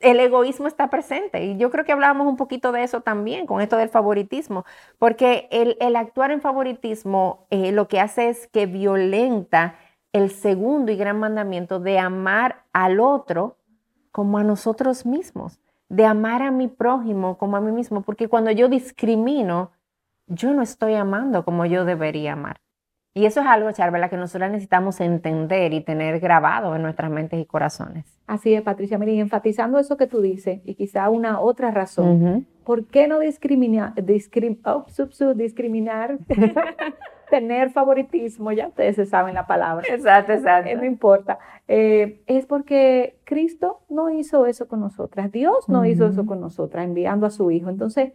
el 0.00 0.18
egoísmo 0.18 0.66
está 0.66 0.88
presente. 0.88 1.44
Y 1.44 1.56
yo 1.56 1.70
creo 1.70 1.84
que 1.84 1.92
hablábamos 1.92 2.26
un 2.26 2.36
poquito 2.36 2.72
de 2.72 2.82
eso 2.82 3.02
también 3.02 3.46
con 3.46 3.60
esto 3.60 3.76
del 3.76 3.90
favoritismo, 3.90 4.64
porque 4.98 5.48
el, 5.50 5.96
actuar 5.96 6.30
en 6.30 6.40
favoritismo 6.40 7.46
eh, 7.50 7.72
lo 7.72 7.86
que 7.88 8.00
hace 8.00 8.30
es 8.30 8.48
que 8.48 8.66
violenta 8.66 9.76
el 10.12 10.30
segundo 10.30 10.90
y 10.90 10.96
gran 10.96 11.18
mandamiento 11.18 11.78
de 11.78 11.98
amar 11.98 12.64
al 12.72 12.98
otro 12.98 13.56
como 14.10 14.38
a 14.38 14.44
nosotros 14.44 15.06
mismos, 15.06 15.60
de 15.88 16.04
amar 16.04 16.42
a 16.42 16.50
mi 16.50 16.66
prójimo 16.66 17.38
como 17.38 17.56
a 17.56 17.60
mí 17.60 17.70
mismo, 17.70 18.02
porque 18.02 18.28
cuando 18.28 18.50
yo 18.50 18.68
discrimino, 18.68 19.70
yo 20.26 20.52
no 20.52 20.62
estoy 20.62 20.94
amando 20.94 21.44
como 21.44 21.66
yo 21.66 21.84
debería 21.84 22.32
amar. 22.32 22.60
Y 23.12 23.24
eso 23.24 23.40
es 23.40 23.46
algo, 23.46 23.72
Charvela, 23.72 24.08
que 24.08 24.16
nosotros 24.16 24.50
necesitamos 24.50 25.00
entender 25.00 25.72
y 25.72 25.80
tener 25.80 26.20
grabado 26.20 26.76
en 26.76 26.82
nuestras 26.82 27.10
mentes 27.10 27.40
y 27.40 27.44
corazones. 27.44 28.06
Así 28.28 28.54
es, 28.54 28.62
Patricia. 28.62 28.98
Mira, 28.98 29.12
enfatizando 29.12 29.80
eso 29.80 29.96
que 29.96 30.06
tú 30.06 30.20
dices, 30.20 30.60
y 30.64 30.74
quizá 30.76 31.10
una 31.10 31.40
otra 31.40 31.72
razón, 31.72 32.46
¿por 32.62 32.86
qué 32.86 33.08
no 33.08 33.18
discrimina, 33.18 33.94
oh, 34.64 34.86
discriminar, 35.34 36.18
tener 37.30 37.70
favoritismo? 37.70 38.52
Ya 38.52 38.68
ustedes 38.68 38.94
se 38.94 39.06
saben 39.06 39.34
la 39.34 39.48
palabra. 39.48 39.84
Exacto, 39.88 40.32
exacto. 40.32 40.70
no 40.76 40.84
importa. 40.84 41.40
Eh, 41.66 42.22
es 42.28 42.46
porque 42.46 43.18
Cristo 43.24 43.80
no 43.88 44.10
hizo 44.10 44.46
eso 44.46 44.68
con 44.68 44.78
nosotras, 44.78 45.32
Dios 45.32 45.68
no 45.68 45.84
hizo 45.84 46.06
eso 46.06 46.26
con 46.26 46.40
nosotras, 46.40 46.84
enviando 46.84 47.26
a 47.26 47.30
su 47.30 47.50
Hijo. 47.50 47.70
Entonces, 47.70 48.12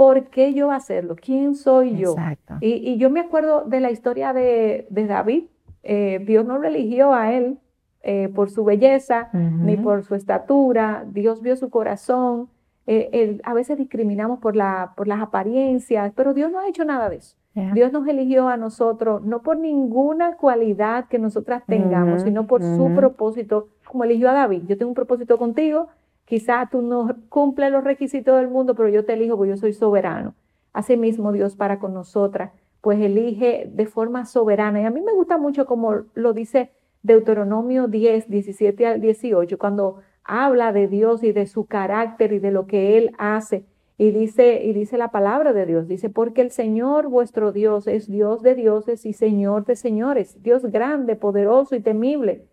¿por 0.00 0.28
qué 0.28 0.54
yo 0.54 0.72
hacerlo? 0.72 1.14
¿Quién 1.14 1.54
soy 1.54 1.98
yo? 1.98 2.12
Exacto. 2.12 2.54
Y, 2.62 2.96
yo 2.96 3.10
me 3.10 3.20
acuerdo 3.20 3.64
de 3.66 3.80
la 3.80 3.90
historia 3.90 4.32
de, 4.32 4.86
David. 4.88 5.44
Eh, 5.82 6.22
Dios 6.24 6.46
no 6.46 6.56
lo 6.56 6.66
eligió 6.68 7.12
a 7.12 7.34
él 7.34 7.58
eh, 8.00 8.30
por 8.34 8.48
su 8.48 8.64
belleza 8.64 9.28
ni 9.34 9.76
por 9.76 10.02
su 10.04 10.14
estatura. 10.14 11.04
Dios 11.06 11.42
vio 11.42 11.54
su 11.54 11.68
corazón. 11.68 12.48
Eh, 12.86 13.42
a 13.44 13.52
veces 13.52 13.76
discriminamos 13.76 14.38
por, 14.38 14.56
la, 14.56 14.94
por 14.96 15.06
las 15.06 15.20
apariencias, 15.20 16.14
pero 16.16 16.32
Dios 16.32 16.50
no 16.50 16.60
ha 16.60 16.68
hecho 16.68 16.86
nada 16.86 17.10
de 17.10 17.16
eso. 17.16 17.36
Dios 17.74 17.92
nos 17.92 18.08
eligió 18.08 18.48
a 18.48 18.56
nosotros 18.56 19.22
no 19.22 19.42
por 19.42 19.58
ninguna 19.58 20.36
cualidad 20.38 21.08
que 21.08 21.18
nosotras 21.18 21.62
tengamos, 21.66 22.22
sino 22.22 22.46
por 22.46 22.62
su 22.62 22.90
propósito, 22.94 23.68
como 23.84 24.04
eligió 24.04 24.30
a 24.30 24.32
David. 24.32 24.62
Yo 24.66 24.78
tengo 24.78 24.88
un 24.88 24.94
propósito 24.94 25.36
contigo, 25.36 25.88
Quizá 26.30 26.68
tú 26.70 26.80
no 26.80 27.16
cumples 27.28 27.72
los 27.72 27.82
requisitos 27.82 28.38
del 28.38 28.46
mundo, 28.46 28.76
pero 28.76 28.88
yo 28.88 29.04
te 29.04 29.14
elijo 29.14 29.36
porque 29.36 29.50
yo 29.50 29.56
soy 29.56 29.72
soberano. 29.72 30.36
Asimismo, 30.72 31.32
Dios 31.32 31.56
para 31.56 31.80
con 31.80 31.92
nosotras, 31.92 32.52
pues 32.80 33.00
elige 33.00 33.68
de 33.68 33.86
forma 33.86 34.24
soberana. 34.26 34.80
Y 34.80 34.84
a 34.84 34.90
mí 34.90 35.00
me 35.00 35.12
gusta 35.12 35.38
mucho 35.38 35.66
como 35.66 36.04
lo 36.14 36.32
dice 36.32 36.70
Deuteronomio 37.02 37.88
10, 37.88 38.30
17 38.30 38.86
al 38.86 39.00
18, 39.00 39.58
cuando 39.58 40.02
habla 40.22 40.72
de 40.72 40.86
Dios 40.86 41.24
y 41.24 41.32
de 41.32 41.48
su 41.48 41.66
carácter 41.66 42.32
y 42.32 42.38
de 42.38 42.52
lo 42.52 42.68
que 42.68 42.96
Él 42.96 43.10
hace. 43.18 43.64
Y 43.98 44.12
dice, 44.12 44.62
y 44.62 44.72
dice 44.72 44.98
la 44.98 45.10
palabra 45.10 45.52
de 45.52 45.66
Dios, 45.66 45.88
dice, 45.88 46.10
porque 46.10 46.42
el 46.42 46.52
Señor 46.52 47.08
vuestro 47.08 47.50
Dios 47.50 47.88
es 47.88 48.08
Dios 48.08 48.40
de 48.42 48.54
dioses 48.54 49.04
y 49.04 49.14
Señor 49.14 49.64
de 49.64 49.74
señores, 49.74 50.40
Dios 50.44 50.64
grande, 50.66 51.16
poderoso 51.16 51.74
y 51.74 51.80
temible 51.80 52.44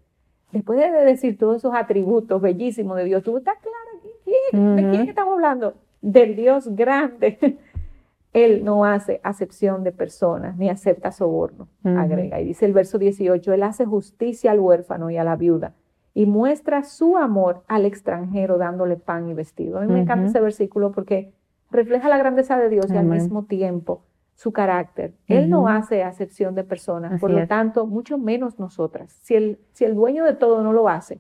después 0.52 0.80
de 0.80 0.90
decir 0.90 1.38
todos 1.38 1.58
esos 1.58 1.74
atributos 1.76 2.42
bellísimos 2.42 2.98
de 2.98 3.06
Dios, 3.06 3.24
tú 3.24 3.38
estás 3.38 3.58
claro 3.60 4.76
¿de 4.76 4.90
quién 4.90 5.10
estamos 5.10 5.34
hablando? 5.34 5.76
Del 6.02 6.36
Dios 6.36 6.76
grande. 6.76 7.38
Él 8.34 8.64
no 8.64 8.86
hace 8.86 9.20
acepción 9.24 9.84
de 9.84 9.92
personas 9.92 10.58
ni 10.58 10.70
acepta 10.70 11.12
soborno, 11.12 11.70
agrega. 11.84 12.40
Y 12.40 12.46
dice 12.46 12.66
el 12.66 12.74
verso 12.74 13.00
18, 13.00 13.52
Él 13.54 13.64
hace 13.64 13.86
justicia 13.86 14.52
al 14.52 14.60
huérfano 14.60 15.10
y 15.10 15.18
a 15.18 15.24
la 15.24 15.36
viuda 15.36 15.74
y 16.14 16.26
muestra 16.26 16.84
su 16.84 17.18
amor 17.18 17.64
al 17.68 17.86
extranjero 17.86 18.58
dándole 18.58 18.98
pan 18.98 19.30
y 19.30 19.34
vestido. 19.34 19.78
A 19.78 19.82
mí 19.82 19.94
me 19.94 20.02
encanta 20.02 20.28
ese 20.28 20.40
versículo 20.40 20.92
porque 20.92 21.32
refleja 21.72 22.10
la 22.10 22.18
grandeza 22.18 22.58
de 22.58 22.70
Dios 22.70 22.88
y 22.92 22.98
al 22.98 23.06
mismo 23.06 23.46
tiempo 23.46 24.02
su 24.38 24.54
carácter. 24.54 25.16
Él 25.26 25.50
no 25.50 25.68
hace 25.68 26.04
acepción 26.04 26.54
de 26.54 26.64
personas, 26.64 27.20
por 27.20 27.32
lo 27.32 27.48
tanto, 27.48 27.88
mucho 27.88 28.20
menos 28.20 28.60
nosotras. 28.60 29.18
Si 29.24 29.34
el, 29.34 29.60
si 29.74 29.84
el 29.84 29.96
dueño 29.96 30.24
de 30.24 30.36
todo 30.36 30.62
no 30.62 30.74
lo 30.74 30.88
hace, 30.90 31.20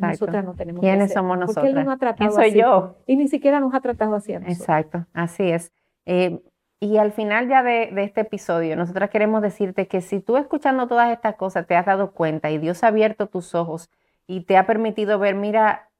nosotras 0.00 0.42
no 0.42 0.54
tenemos 0.54 0.80
¿Quiénes 0.80 1.12
somos 1.12 1.38
nosotros? 1.38 1.56
Porque 1.56 1.68
él 1.68 1.74
no 1.74 1.84
nos 1.84 1.94
ha 1.94 1.98
tratado 1.98 2.30
soy 2.32 2.54
yo? 2.54 2.96
Y 3.06 3.16
ni 3.16 3.28
siquiera 3.28 3.60
nos 3.60 3.74
ha 3.74 3.80
tratado 3.80 4.14
así 4.14 4.32
a 4.32 4.38
nosotros. 4.38 4.58
Exacto, 4.58 5.06
así 5.12 5.50
es. 5.50 5.70
Eh, 6.06 6.42
y 6.80 6.96
al 6.96 7.12
final 7.12 7.46
ya 7.46 7.62
de, 7.62 7.90
de, 7.92 8.04
este 8.04 8.22
episodio, 8.22 8.74
nosotras 8.74 9.10
queremos 9.10 9.42
decirte 9.42 9.86
que 9.86 10.00
si 10.00 10.20
tú 10.20 10.38
escuchando 10.38 10.88
todas 10.88 11.12
estas 11.12 11.36
cosas 11.36 11.66
te 11.66 11.76
has 11.76 11.84
dado 11.84 12.12
cuenta 12.12 12.50
y 12.50 12.56
Dios 12.56 12.82
ha 12.84 12.86
abierto 12.86 13.26
tus 13.26 13.54
ojos 13.54 13.90
y 14.26 14.44
te 14.44 14.56
ha 14.56 14.66
permitido 14.66 15.18
ver, 15.18 15.34
mira, 15.34 15.90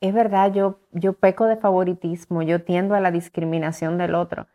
es 0.00 0.14
verdad, 0.14 0.52
yo, 0.52 0.78
yo 0.92 1.14
peco 1.14 1.46
de 1.46 1.56
favoritismo, 1.56 2.42
yo 2.42 2.62
tiendo 2.62 2.94
a 2.94 3.00
la 3.00 3.10
discriminación 3.10 3.98
del 3.98 4.14
otro. 4.14 4.46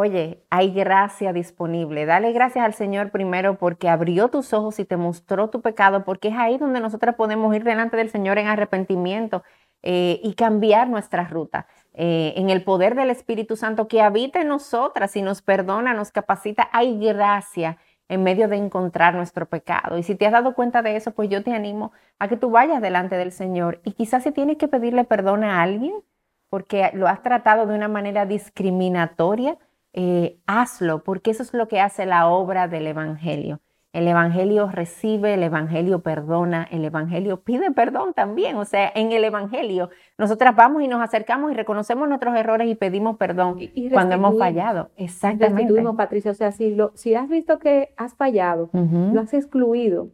Oye, 0.00 0.44
hay 0.48 0.72
gracia 0.72 1.32
disponible. 1.32 2.06
Dale 2.06 2.30
gracias 2.30 2.64
al 2.64 2.72
Señor 2.72 3.10
primero 3.10 3.58
porque 3.58 3.88
abrió 3.88 4.28
tus 4.28 4.52
ojos 4.52 4.78
y 4.78 4.84
te 4.84 4.96
mostró 4.96 5.50
tu 5.50 5.60
pecado, 5.60 6.04
porque 6.04 6.28
es 6.28 6.36
ahí 6.36 6.56
donde 6.56 6.78
nosotros 6.78 7.16
podemos 7.16 7.52
ir 7.56 7.64
delante 7.64 7.96
del 7.96 8.08
Señor 8.08 8.38
en 8.38 8.46
arrepentimiento 8.46 9.42
eh, 9.82 10.20
y 10.22 10.34
cambiar 10.34 10.88
nuestra 10.88 11.26
ruta. 11.26 11.66
Eh, 11.94 12.32
en 12.36 12.48
el 12.48 12.62
poder 12.62 12.94
del 12.94 13.10
Espíritu 13.10 13.56
Santo 13.56 13.88
que 13.88 14.00
habita 14.00 14.40
en 14.40 14.46
nosotras 14.46 15.16
y 15.16 15.22
nos 15.22 15.42
perdona, 15.42 15.94
nos 15.94 16.12
capacita, 16.12 16.68
hay 16.72 16.96
gracia 17.00 17.76
en 18.08 18.22
medio 18.22 18.46
de 18.46 18.56
encontrar 18.56 19.16
nuestro 19.16 19.46
pecado. 19.46 19.98
Y 19.98 20.04
si 20.04 20.14
te 20.14 20.26
has 20.26 20.32
dado 20.32 20.54
cuenta 20.54 20.80
de 20.82 20.94
eso, 20.94 21.10
pues 21.10 21.28
yo 21.28 21.42
te 21.42 21.52
animo 21.52 21.90
a 22.20 22.28
que 22.28 22.36
tú 22.36 22.50
vayas 22.50 22.80
delante 22.80 23.16
del 23.16 23.32
Señor. 23.32 23.80
Y 23.82 23.94
quizás 23.94 24.22
si 24.22 24.30
tienes 24.30 24.58
que 24.58 24.68
pedirle 24.68 25.02
perdón 25.02 25.42
a 25.42 25.60
alguien 25.60 26.04
porque 26.50 26.90
lo 26.94 27.08
has 27.08 27.20
tratado 27.22 27.66
de 27.66 27.74
una 27.74 27.88
manera 27.88 28.26
discriminatoria, 28.26 29.58
eh, 29.92 30.38
hazlo, 30.46 31.02
porque 31.02 31.30
eso 31.30 31.42
es 31.42 31.54
lo 31.54 31.68
que 31.68 31.80
hace 31.80 32.06
la 32.06 32.28
obra 32.28 32.68
del 32.68 32.86
Evangelio. 32.86 33.60
El 33.94 34.06
Evangelio 34.06 34.68
recibe, 34.68 35.34
el 35.34 35.42
Evangelio 35.42 36.02
perdona, 36.02 36.68
el 36.70 36.84
Evangelio 36.84 37.40
pide 37.40 37.72
perdón 37.72 38.12
también. 38.12 38.56
O 38.56 38.64
sea, 38.66 38.92
en 38.94 39.12
el 39.12 39.24
Evangelio 39.24 39.88
nosotras 40.18 40.54
vamos 40.54 40.82
y 40.82 40.88
nos 40.88 41.00
acercamos 41.00 41.50
y 41.50 41.54
reconocemos 41.54 42.06
nuestros 42.06 42.36
errores 42.36 42.68
y 42.68 42.74
pedimos 42.74 43.16
perdón 43.16 43.58
cuando 43.90 44.14
hemos 44.14 44.38
fallado. 44.38 44.90
Exactamente. 44.96 45.82
Patricia. 45.96 46.30
O 46.30 46.34
sea, 46.34 46.52
si, 46.52 46.74
lo, 46.74 46.92
si 46.94 47.14
has 47.14 47.28
visto 47.28 47.58
que 47.58 47.94
has 47.96 48.14
fallado, 48.14 48.68
lo 48.72 49.20
has 49.20 49.32
excluido, 49.32 50.10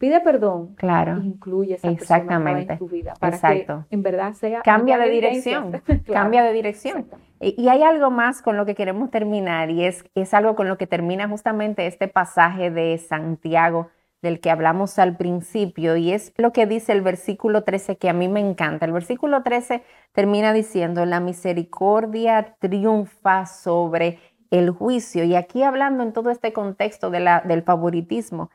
pide 0.00 0.20
perdón. 0.20 0.74
Claro. 0.76 1.18
incluye 1.22 1.74
esa 1.74 1.90
Exactamente. 1.90 2.72
en 2.72 2.78
tu 2.78 2.88
vida 2.88 3.12
para 3.20 3.36
Exacto. 3.36 3.84
que 3.88 3.94
en 3.94 4.02
verdad 4.02 4.32
sea 4.32 4.62
cambia 4.64 4.96
de 4.98 5.10
dirección, 5.10 5.82
cambia 6.10 6.42
de 6.42 6.52
dirección. 6.54 7.06
Y 7.38 7.68
hay 7.68 7.82
algo 7.82 8.10
más 8.10 8.42
con 8.42 8.56
lo 8.56 8.66
que 8.66 8.74
queremos 8.74 9.10
terminar 9.10 9.70
y 9.70 9.84
es, 9.84 10.04
es 10.14 10.34
algo 10.34 10.56
con 10.56 10.68
lo 10.68 10.76
que 10.76 10.86
termina 10.86 11.28
justamente 11.28 11.86
este 11.86 12.08
pasaje 12.08 12.70
de 12.70 12.98
Santiago 12.98 13.88
del 14.22 14.40
que 14.40 14.50
hablamos 14.50 14.98
al 14.98 15.16
principio 15.16 15.96
y 15.96 16.12
es 16.12 16.32
lo 16.36 16.52
que 16.52 16.66
dice 16.66 16.92
el 16.92 17.02
versículo 17.02 17.62
13 17.62 17.96
que 17.96 18.08
a 18.08 18.12
mí 18.12 18.28
me 18.28 18.40
encanta. 18.40 18.86
El 18.86 18.92
versículo 18.92 19.42
13 19.42 19.82
termina 20.12 20.52
diciendo, 20.52 21.06
la 21.06 21.20
misericordia 21.20 22.56
triunfa 22.58 23.46
sobre 23.46 24.18
el 24.50 24.70
juicio 24.70 25.24
y 25.24 25.36
aquí 25.36 25.62
hablando 25.62 26.02
en 26.02 26.12
todo 26.12 26.30
este 26.30 26.52
contexto 26.52 27.10
de 27.10 27.20
la, 27.20 27.40
del 27.40 27.62
favoritismo. 27.62 28.50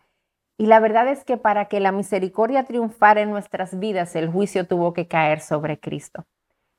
Y 0.58 0.68
la 0.68 0.80
verdad 0.80 1.08
es 1.10 1.26
que 1.26 1.38
para 1.38 1.66
que 1.66 1.82
la 1.82 1.92
misericordia 1.92 2.64
triunfara 2.64 3.22
en 3.22 3.30
nuestras 3.30 3.78
vidas, 3.78 4.16
el 4.16 4.30
juicio 4.30 4.66
tuvo 4.68 4.94
que 4.94 5.08
caer 5.08 5.42
sobre 5.42 5.80
Cristo. 5.80 6.26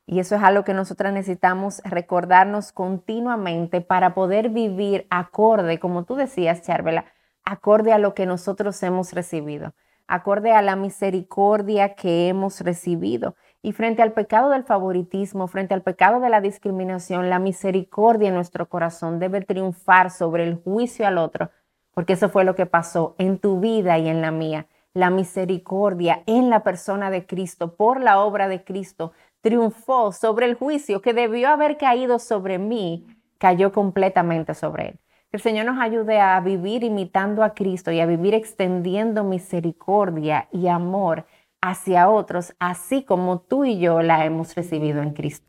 Y 0.07 0.19
eso 0.19 0.35
es 0.35 0.41
algo 0.41 0.63
que 0.63 0.73
nosotras 0.73 1.13
necesitamos 1.13 1.81
recordarnos 1.83 2.71
continuamente 2.71 3.81
para 3.81 4.15
poder 4.15 4.49
vivir 4.49 5.05
acorde, 5.09 5.79
como 5.79 6.05
tú 6.05 6.15
decías, 6.15 6.61
Charvela, 6.61 7.05
acorde 7.43 7.91
a 7.91 7.97
lo 7.97 8.15
que 8.15 8.25
nosotros 8.25 8.81
hemos 8.83 9.13
recibido, 9.13 9.73
acorde 10.07 10.53
a 10.53 10.61
la 10.61 10.75
misericordia 10.75 11.93
que 11.93 12.29
hemos 12.29 12.61
recibido. 12.61 13.35
Y 13.61 13.73
frente 13.73 14.01
al 14.01 14.13
pecado 14.13 14.49
del 14.49 14.63
favoritismo, 14.63 15.47
frente 15.47 15.73
al 15.73 15.83
pecado 15.83 16.19
de 16.21 16.29
la 16.29 16.41
discriminación, 16.41 17.29
la 17.29 17.39
misericordia 17.39 18.29
en 18.29 18.35
nuestro 18.35 18.69
corazón 18.69 19.19
debe 19.19 19.41
triunfar 19.41 20.09
sobre 20.09 20.45
el 20.45 20.55
juicio 20.55 21.05
al 21.05 21.17
otro, 21.17 21.51
porque 21.97 22.13
eso 22.13 22.29
fue 22.29 22.43
lo 22.43 22.53
que 22.53 22.67
pasó 22.67 23.15
en 23.17 23.39
tu 23.39 23.59
vida 23.59 23.97
y 23.97 24.07
en 24.07 24.21
la 24.21 24.29
mía. 24.29 24.67
La 24.93 25.09
misericordia 25.09 26.21
en 26.27 26.51
la 26.51 26.61
persona 26.61 27.09
de 27.09 27.25
Cristo, 27.25 27.75
por 27.75 28.01
la 28.01 28.19
obra 28.19 28.47
de 28.47 28.63
Cristo, 28.63 29.13
triunfó 29.41 30.11
sobre 30.11 30.45
el 30.45 30.53
juicio 30.53 31.01
que 31.01 31.15
debió 31.15 31.49
haber 31.49 31.75
caído 31.77 32.19
sobre 32.19 32.59
mí, 32.59 33.07
cayó 33.39 33.71
completamente 33.71 34.53
sobre 34.53 34.89
él. 34.89 34.99
Que 35.31 35.37
el 35.37 35.41
Señor 35.41 35.65
nos 35.65 35.81
ayude 35.81 36.19
a 36.19 36.39
vivir 36.39 36.83
imitando 36.83 37.43
a 37.43 37.55
Cristo 37.55 37.91
y 37.91 37.99
a 37.99 38.05
vivir 38.05 38.35
extendiendo 38.35 39.23
misericordia 39.23 40.49
y 40.51 40.67
amor 40.67 41.25
hacia 41.61 42.11
otros, 42.11 42.53
así 42.59 43.05
como 43.05 43.39
tú 43.39 43.65
y 43.65 43.79
yo 43.79 44.03
la 44.03 44.23
hemos 44.23 44.53
recibido 44.53 45.01
en 45.01 45.15
Cristo. 45.15 45.47